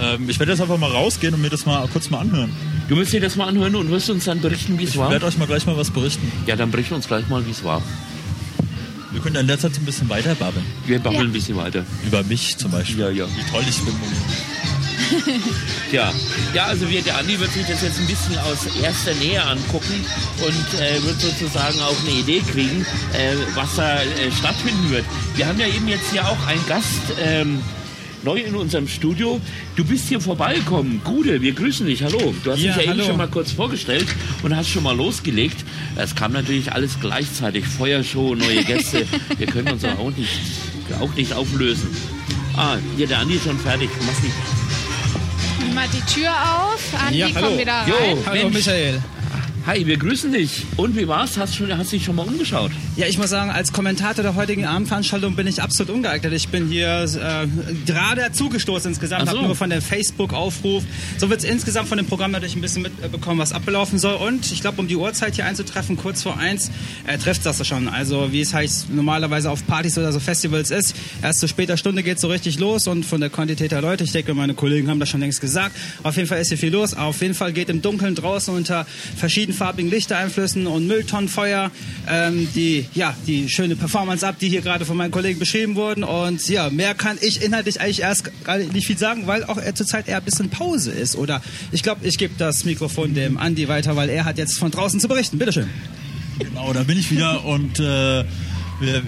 Ähm, 0.00 0.28
ich 0.28 0.38
werde 0.38 0.52
jetzt 0.52 0.60
einfach 0.60 0.78
mal 0.78 0.90
rausgehen 0.90 1.34
und 1.34 1.40
mir 1.40 1.48
das 1.50 1.64
mal 1.66 1.86
kurz 1.88 2.10
mal 2.10 2.18
anhören. 2.20 2.50
Du 2.88 2.96
wirst 2.96 3.12
dir 3.12 3.20
das 3.20 3.36
mal 3.36 3.48
anhören 3.48 3.74
und 3.74 3.90
wirst 3.90 4.10
uns 4.10 4.24
dann 4.24 4.40
berichten, 4.40 4.78
wie 4.78 4.84
es 4.84 4.90
Ich 4.90 4.96
war. 4.98 5.10
werde 5.10 5.26
euch 5.26 5.38
mal 5.38 5.46
gleich 5.46 5.66
mal 5.66 5.76
was 5.76 5.90
berichten. 5.90 6.30
Ja, 6.46 6.54
dann 6.56 6.70
berichten 6.70 6.94
uns 6.94 7.06
gleich 7.08 7.26
mal, 7.28 7.44
wie 7.46 7.50
es 7.50 7.64
war. 7.64 7.82
Wir 9.12 9.20
können 9.22 9.36
in 9.36 9.46
der 9.46 9.58
Zeit 9.58 9.72
ein 9.78 9.84
bisschen 9.86 10.08
weiter 10.10 10.34
babbeln. 10.34 10.64
Wir 10.84 10.98
babbeln 10.98 11.22
Ja. 11.22 11.28
ein 11.28 11.32
bisschen 11.32 11.56
weiter. 11.56 11.84
Über 12.06 12.22
mich 12.24 12.58
zum 12.58 12.70
Beispiel. 12.70 12.98
Ja, 13.00 13.10
ja. 13.10 13.24
Wie 13.26 13.50
toll 13.50 13.64
ich 13.68 13.78
bin. 13.78 13.94
Ja, 15.92 16.12
ja 16.52 16.64
also 16.64 16.88
wir, 16.90 17.00
der 17.02 17.16
Andi 17.18 17.38
wird 17.38 17.52
sich 17.52 17.66
das 17.66 17.82
jetzt 17.82 17.98
ein 18.00 18.06
bisschen 18.06 18.36
aus 18.38 18.66
erster 18.82 19.14
Nähe 19.14 19.42
angucken 19.44 20.04
und 20.44 20.80
äh, 20.80 21.02
wird 21.04 21.20
sozusagen 21.20 21.80
auch 21.80 21.96
eine 22.02 22.18
Idee 22.18 22.40
kriegen, 22.40 22.84
äh, 23.12 23.36
was 23.54 23.76
da 23.76 24.02
äh, 24.02 24.32
stattfinden 24.36 24.90
wird. 24.90 25.04
Wir 25.36 25.46
haben 25.46 25.60
ja 25.60 25.66
eben 25.68 25.86
jetzt 25.86 26.10
hier 26.10 26.26
auch 26.26 26.46
einen 26.46 26.66
Gast 26.66 27.02
ähm, 27.24 27.60
neu 28.24 28.40
in 28.40 28.56
unserem 28.56 28.88
Studio. 28.88 29.40
Du 29.76 29.84
bist 29.84 30.08
hier 30.08 30.20
vorbeigekommen. 30.20 31.00
Gude, 31.04 31.40
wir 31.40 31.52
grüßen 31.52 31.86
dich. 31.86 32.02
Hallo. 32.02 32.34
Du 32.42 32.50
hast 32.50 32.58
Ja, 32.60 32.72
dich 32.74 32.76
ja 32.76 32.82
eben 32.82 33.00
hallo. 33.00 33.04
schon 33.04 33.16
mal 33.16 33.28
kurz 33.28 33.52
vorgestellt 33.52 34.06
und 34.42 34.56
hast 34.56 34.68
schon 34.68 34.82
mal 34.82 34.96
losgelegt. 34.96 35.64
Es 35.94 36.16
kam 36.16 36.32
natürlich 36.32 36.72
alles 36.72 36.98
gleichzeitig. 37.00 37.64
Feuershow, 37.64 38.34
neue 38.34 38.64
Gäste. 38.64 39.06
wir 39.38 39.46
können 39.46 39.68
uns 39.68 39.84
auch 39.84 40.10
nicht, 40.16 40.40
auch 41.00 41.14
nicht 41.14 41.32
auflösen. 41.32 41.88
Ah, 42.56 42.76
hier 42.96 43.06
der 43.06 43.20
Andi 43.20 43.34
ist 43.36 43.44
schon 43.44 43.58
fertig. 43.60 43.88
Mach's 44.04 44.22
nicht. 44.22 44.34
Mal 45.76 45.88
die 45.88 46.00
Tür 46.10 46.30
auf. 46.30 46.80
Andi, 47.06 47.18
Ja, 47.18 47.28
komm 47.38 47.58
wieder 47.58 47.72
rein. 47.74 47.88
Jo. 47.88 48.22
Hallo 48.24 48.42
Mensch. 48.44 48.54
Michael. 48.54 49.02
Hi, 49.66 49.84
wir 49.84 49.96
grüßen 49.96 50.32
dich. 50.32 50.64
Und 50.76 50.96
wie 50.96 51.08
war's? 51.08 51.36
Hast 51.38 51.58
du 51.58 51.66
hast 51.76 51.90
dich 51.90 52.04
schon 52.04 52.14
mal 52.14 52.24
umgeschaut? 52.24 52.70
Ja, 52.94 53.08
ich 53.08 53.18
muss 53.18 53.30
sagen, 53.30 53.50
als 53.50 53.72
Kommentator 53.72 54.22
der 54.22 54.36
heutigen 54.36 54.64
Abendveranstaltung 54.64 55.34
bin 55.34 55.48
ich 55.48 55.60
absolut 55.60 55.92
ungeeignet. 55.92 56.32
Ich 56.34 56.50
bin 56.50 56.68
hier 56.68 57.02
äh, 57.02 57.48
gerade 57.84 58.20
dazugestoßen 58.20 58.92
insgesamt, 58.92 59.28
so. 59.28 59.36
habe 59.36 59.44
nur 59.44 59.56
von 59.56 59.68
dem 59.68 59.82
Facebook-Aufruf. 59.82 60.84
So 61.18 61.30
wird 61.30 61.40
es 61.40 61.44
insgesamt 61.44 61.88
von 61.88 61.98
dem 61.98 62.06
Programm 62.06 62.30
natürlich 62.30 62.54
ein 62.54 62.60
bisschen 62.60 62.82
mitbekommen, 62.82 63.40
was 63.40 63.52
ablaufen 63.52 63.98
soll. 63.98 64.14
Und 64.14 64.52
ich 64.52 64.60
glaube, 64.60 64.80
um 64.80 64.86
die 64.86 64.94
Uhrzeit 64.94 65.34
hier 65.34 65.46
einzutreffen, 65.46 65.96
kurz 65.96 66.22
vor 66.22 66.38
eins, 66.38 66.70
äh, 67.04 67.18
trifft 67.18 67.44
das 67.44 67.66
schon. 67.66 67.88
Also 67.88 68.30
wie 68.30 68.42
es 68.42 68.54
heißt, 68.54 68.94
normalerweise 68.94 69.50
auf 69.50 69.66
Partys 69.66 69.98
oder 69.98 70.12
so 70.12 70.20
Festivals 70.20 70.70
ist. 70.70 70.94
Erst 71.22 71.40
zu 71.40 71.48
später 71.48 71.76
Stunde 71.76 72.04
geht 72.04 72.20
so 72.20 72.28
richtig 72.28 72.60
los 72.60 72.86
und 72.86 73.04
von 73.04 73.20
der 73.20 73.30
Quantität 73.30 73.72
der 73.72 73.82
Leute, 73.82 74.04
ich 74.04 74.12
denke, 74.12 74.32
meine 74.32 74.54
Kollegen 74.54 74.88
haben 74.88 75.00
das 75.00 75.08
schon 75.08 75.18
längst 75.18 75.40
gesagt, 75.40 75.74
auf 76.04 76.14
jeden 76.14 76.28
Fall 76.28 76.40
ist 76.40 76.50
hier 76.50 76.58
viel 76.58 76.72
los. 76.72 76.94
Auf 76.94 77.20
jeden 77.20 77.34
Fall 77.34 77.52
geht 77.52 77.68
im 77.68 77.82
Dunkeln 77.82 78.14
draußen 78.14 78.54
unter 78.54 78.86
verschiedenfarbigen 79.56 79.90
Lichteinflüssen 79.90 80.66
und 80.66 80.86
Mülltonnenfeuer 80.86 81.70
ähm, 82.08 82.48
die, 82.54 82.86
ja, 82.94 83.14
die 83.26 83.48
schöne 83.48 83.76
Performance 83.76 84.26
ab, 84.26 84.36
die 84.40 84.48
hier 84.48 84.60
gerade 84.60 84.84
von 84.84 84.96
meinen 84.96 85.10
Kollegen 85.10 85.38
beschrieben 85.38 85.74
wurden. 85.74 86.04
Und 86.04 86.46
ja, 86.48 86.70
mehr 86.70 86.94
kann 86.94 87.18
ich 87.20 87.42
inhaltlich 87.42 87.80
eigentlich 87.80 88.02
erst 88.02 88.30
gar 88.44 88.58
nicht 88.58 88.86
viel 88.86 88.98
sagen, 88.98 89.26
weil 89.26 89.44
auch 89.44 89.58
zurzeit 89.74 90.08
eher 90.08 90.18
ein 90.18 90.24
bisschen 90.24 90.50
Pause 90.50 90.92
ist. 90.92 91.16
Oder 91.16 91.42
ich 91.72 91.82
glaube, 91.82 92.06
ich 92.06 92.18
gebe 92.18 92.34
das 92.38 92.64
Mikrofon 92.64 93.14
dem 93.14 93.38
Andi 93.38 93.68
weiter, 93.68 93.96
weil 93.96 94.10
er 94.10 94.24
hat 94.24 94.38
jetzt 94.38 94.58
von 94.58 94.70
draußen 94.70 95.00
zu 95.00 95.08
berichten. 95.08 95.38
Bitteschön. 95.38 95.68
Genau, 96.38 96.72
da 96.72 96.82
bin 96.82 96.98
ich 96.98 97.10
wieder 97.10 97.44
und 97.44 97.80
äh, 97.80 98.24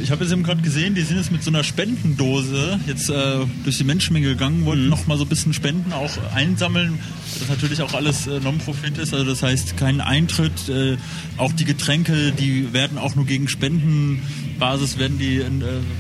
ich 0.01 0.11
habe 0.11 0.25
jetzt 0.25 0.33
eben 0.33 0.43
gerade 0.43 0.63
gesehen, 0.63 0.95
die 0.95 1.03
sind 1.03 1.19
jetzt 1.19 1.31
mit 1.31 1.43
so 1.43 1.51
einer 1.51 1.63
Spendendose 1.63 2.81
jetzt 2.87 3.11
äh, 3.11 3.41
durch 3.65 3.77
die 3.77 3.85
Menschenmenge 3.85 4.29
gegangen, 4.29 4.65
wollten 4.65 4.85
Mhm. 4.85 4.89
noch 4.89 5.07
mal 5.07 5.19
so 5.19 5.25
ein 5.25 5.29
bisschen 5.29 5.53
Spenden 5.53 5.93
auch 5.93 6.11
einsammeln, 6.35 6.99
das 7.39 7.49
natürlich 7.49 7.83
auch 7.83 7.93
alles 7.93 8.27
äh, 8.27 8.41
Non-Profit 8.41 8.97
ist, 8.99 9.13
also 9.13 9.27
das 9.27 9.43
heißt 9.43 9.77
kein 9.77 10.01
Eintritt, 10.01 10.69
äh, 10.69 10.97
auch 11.37 11.53
die 11.53 11.65
Getränke, 11.67 12.33
die 12.33 12.73
werden 12.73 12.97
auch 12.97 13.15
nur 13.15 13.27
gegen 13.27 13.47
Spendenbasis 13.49 14.99
werden 14.99 15.19
die, 15.19 15.37
äh, 15.37 15.45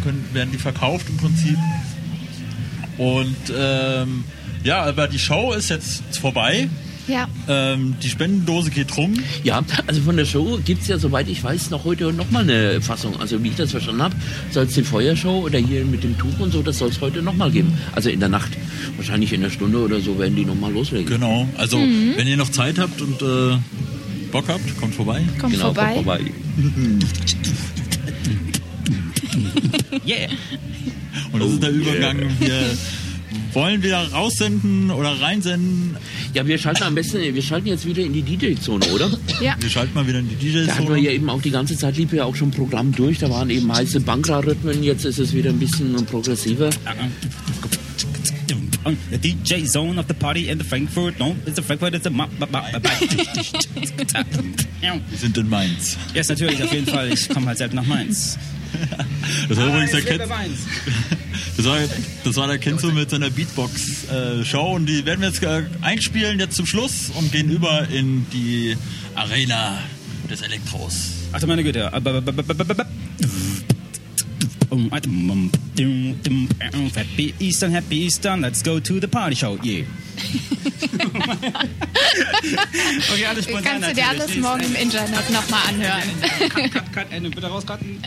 können, 0.03 0.25
werden 0.33 0.51
die 0.51 0.59
verkauft 0.59 1.07
im 1.11 1.19
Prinzip. 1.19 1.59
Und 2.97 3.37
ähm, 3.57 4.25
ja, 4.65 4.83
aber 4.83 5.07
die 5.09 5.19
Show 5.19 5.53
ist 5.53 5.69
jetzt 5.71 6.03
vorbei. 6.19 6.69
Ja. 7.09 7.27
Ähm, 7.49 7.95
die 8.03 8.09
Spendendose 8.11 8.71
geht 8.71 8.95
rum. 8.97 9.15
Ja, 9.43 9.63
also 9.87 10.01
von 10.03 10.17
der 10.17 10.27
Show 10.27 10.59
gibt's 10.65 10.89
ja, 10.89 10.99
soweit 10.99 11.29
ich 11.29 11.43
weiß, 11.43 11.71
noch 11.71 11.85
heute 11.85 12.13
noch 12.13 12.31
mal 12.31 12.43
eine 12.43 12.81
Fassung. 12.83 13.19
Also 13.19 13.43
wie 13.43 13.49
ich 13.49 13.57
das 13.57 13.71
verstanden 13.71 14.03
habe, 14.03 14.15
soll 14.51 14.65
es 14.67 14.75
die 14.75 14.83
Feuershow 14.83 15.41
oder 15.45 15.59
hier 15.59 15.85
mit 15.87 16.05
dem 16.05 16.17
Tuch 16.19 16.39
und 16.39 16.53
so, 16.53 16.63
das 16.63 16.79
soll 16.79 16.91
es 16.91 17.01
heute 17.01 17.23
noch 17.23 17.35
mal 17.35 17.51
geben. 17.51 17.73
Also 17.95 18.11
in 18.11 18.21
der 18.21 18.29
Nacht. 18.29 18.51
Wahrscheinlich 18.97 19.33
in 19.33 19.41
der 19.41 19.51
Stunde 19.51 19.79
oder 19.79 20.01
so 20.01 20.19
werden 20.19 20.37
die 20.37 20.45
noch 20.45 20.55
mal 20.55 20.71
loslegen. 20.73 21.07
Genau. 21.09 21.49
Also 21.57 21.79
Mhm. 21.79 22.13
wenn 22.17 22.27
ihr 22.29 22.37
noch 22.37 22.51
Zeit 22.51 22.79
habt 22.79 23.01
und 23.01 23.23
äh, 23.23 23.57
Bock 24.31 24.45
habt, 24.49 24.79
kommt 24.79 24.95
vorbei. 24.95 25.23
Komm 25.41 25.53
Genau, 25.53 25.67
vorbei. 25.73 25.95
kommt 25.95 26.05
vorbei. 26.05 26.21
Yeah. 30.07 30.29
Und 31.33 31.41
das 31.43 31.51
ist 31.53 31.63
der 31.63 31.71
Übergang. 31.71 32.19
yeah. 32.19 32.31
Wir 32.41 32.77
wollen 33.53 33.83
wieder 33.83 34.11
raussenden 34.13 34.91
oder 34.91 35.21
reinsenden. 35.21 35.97
Ja, 36.35 36.47
wir 36.47 36.59
schalten 36.59 36.83
am 36.85 36.95
besten, 36.95 37.35
wir 37.35 37.43
schalten 37.43 37.69
jetzt 37.69 37.87
wieder 37.87 38.03
in 38.03 38.13
die 38.13 38.23
DJ-Zone, 38.23 38.87
oder? 38.95 39.11
Ja. 39.41 39.57
Wir 39.59 39.71
schalten 39.71 39.95
mal 39.95 40.07
wieder 40.07 40.19
in 40.19 40.29
die 40.29 40.53
Da 40.53 40.61
hatten 40.75 40.89
wir 40.89 40.97
DJ-Zone. 40.97 41.01
ja 41.01 41.11
eben 41.13 41.31
auch 41.31 41.43
die 41.43 41.51
ganze 41.51 41.77
Zeit 41.77 41.97
lief 41.97 42.13
ja 42.13 42.25
auch 42.25 42.37
schon 42.37 42.51
Programm 42.51 42.93
durch. 42.93 43.19
Da 43.19 43.31
waren 43.31 43.51
eben 43.51 43.73
heiße 43.73 44.01
Bankra-Rhythmen. 44.01 44.83
Jetzt 44.83 45.05
ist 45.05 45.19
es 45.19 45.33
wieder 45.33 45.51
ein 45.51 45.59
bisschen 45.59 45.95
progressiver. 46.07 46.71
The 49.11 49.19
DJ 49.19 49.67
zone 49.67 49.99
of 49.99 50.07
the 50.09 50.15
party 50.15 50.49
in 50.49 50.59
the 50.59 50.65
Frankfurt. 50.65 51.19
No, 51.19 51.37
it's 51.45 51.59
a 51.59 51.63
Frankfurt, 51.63 51.95
it's 51.95 52.07
a 52.07 52.11
ma 52.11 52.27
ma 52.39 52.47
ma 52.51 52.63
ma 52.73 52.79
Wir 54.81 55.19
sind 55.19 55.37
in 55.37 55.49
Mainz. 55.49 55.99
Yes, 56.15 56.29
natürlich, 56.29 56.63
auf 56.63 56.73
jeden 56.73 56.87
Fall. 56.87 57.13
Ich 57.13 57.29
komme 57.29 57.49
halt 57.49 57.59
selbst 57.59 57.75
nach 57.75 57.85
Mainz. 57.85 58.39
Das 59.49 59.59
war 59.59 59.69
übrigens 59.69 59.91
der 59.93 60.03
Kenzo, 60.03 60.27
das 61.57 61.67
war, 61.67 61.79
das 62.25 62.37
war 62.37 62.47
der 62.47 62.59
Kenzo 62.59 62.89
mit 62.89 63.11
seiner 63.11 63.31
Beatbox-Show. 63.31 64.75
und 64.75 64.87
die 64.87 65.05
werden 65.05 65.21
wir 65.21 65.29
jetzt 65.29 65.43
äh, 65.43 65.65
einspielen 65.83 66.39
jetzt 66.39 66.57
zum 66.57 66.67
Schluss 66.67 67.11
und 67.15 67.33
gehen 67.33 67.51
über 67.51 67.89
in 67.89 68.27
die 68.33 68.77
Arena 69.15 69.79
des 70.31 70.43
Elektros. 70.43 71.11
Ach 71.33 71.41
du 71.41 71.47
meine 71.47 71.63
Güte. 71.63 71.91
Happy 76.95 77.35
Eastern, 77.41 77.73
Happy 77.73 78.05
Eastern, 78.05 78.43
let's 78.43 78.63
go 78.63 78.79
to 78.79 79.01
the 79.01 79.09
party 79.09 79.35
show, 79.35 79.59
yeah. 79.63 79.85
okay, 83.13 83.27
alles 83.27 83.45
spontan 83.45 83.65
Kannst 83.65 83.91
du 83.91 83.95
dir 83.95 84.09
alles 84.09 84.35
morgen 84.37 84.65
im 84.65 84.75
Internet 84.75 85.31
nochmal 85.31 85.61
anhören. 85.69 86.03
Cut, 86.49 86.73
cut, 86.73 86.93
cut, 86.93 87.13
Ende, 87.13 87.31
bitte 87.31 87.47
rauscutten. 87.47 88.03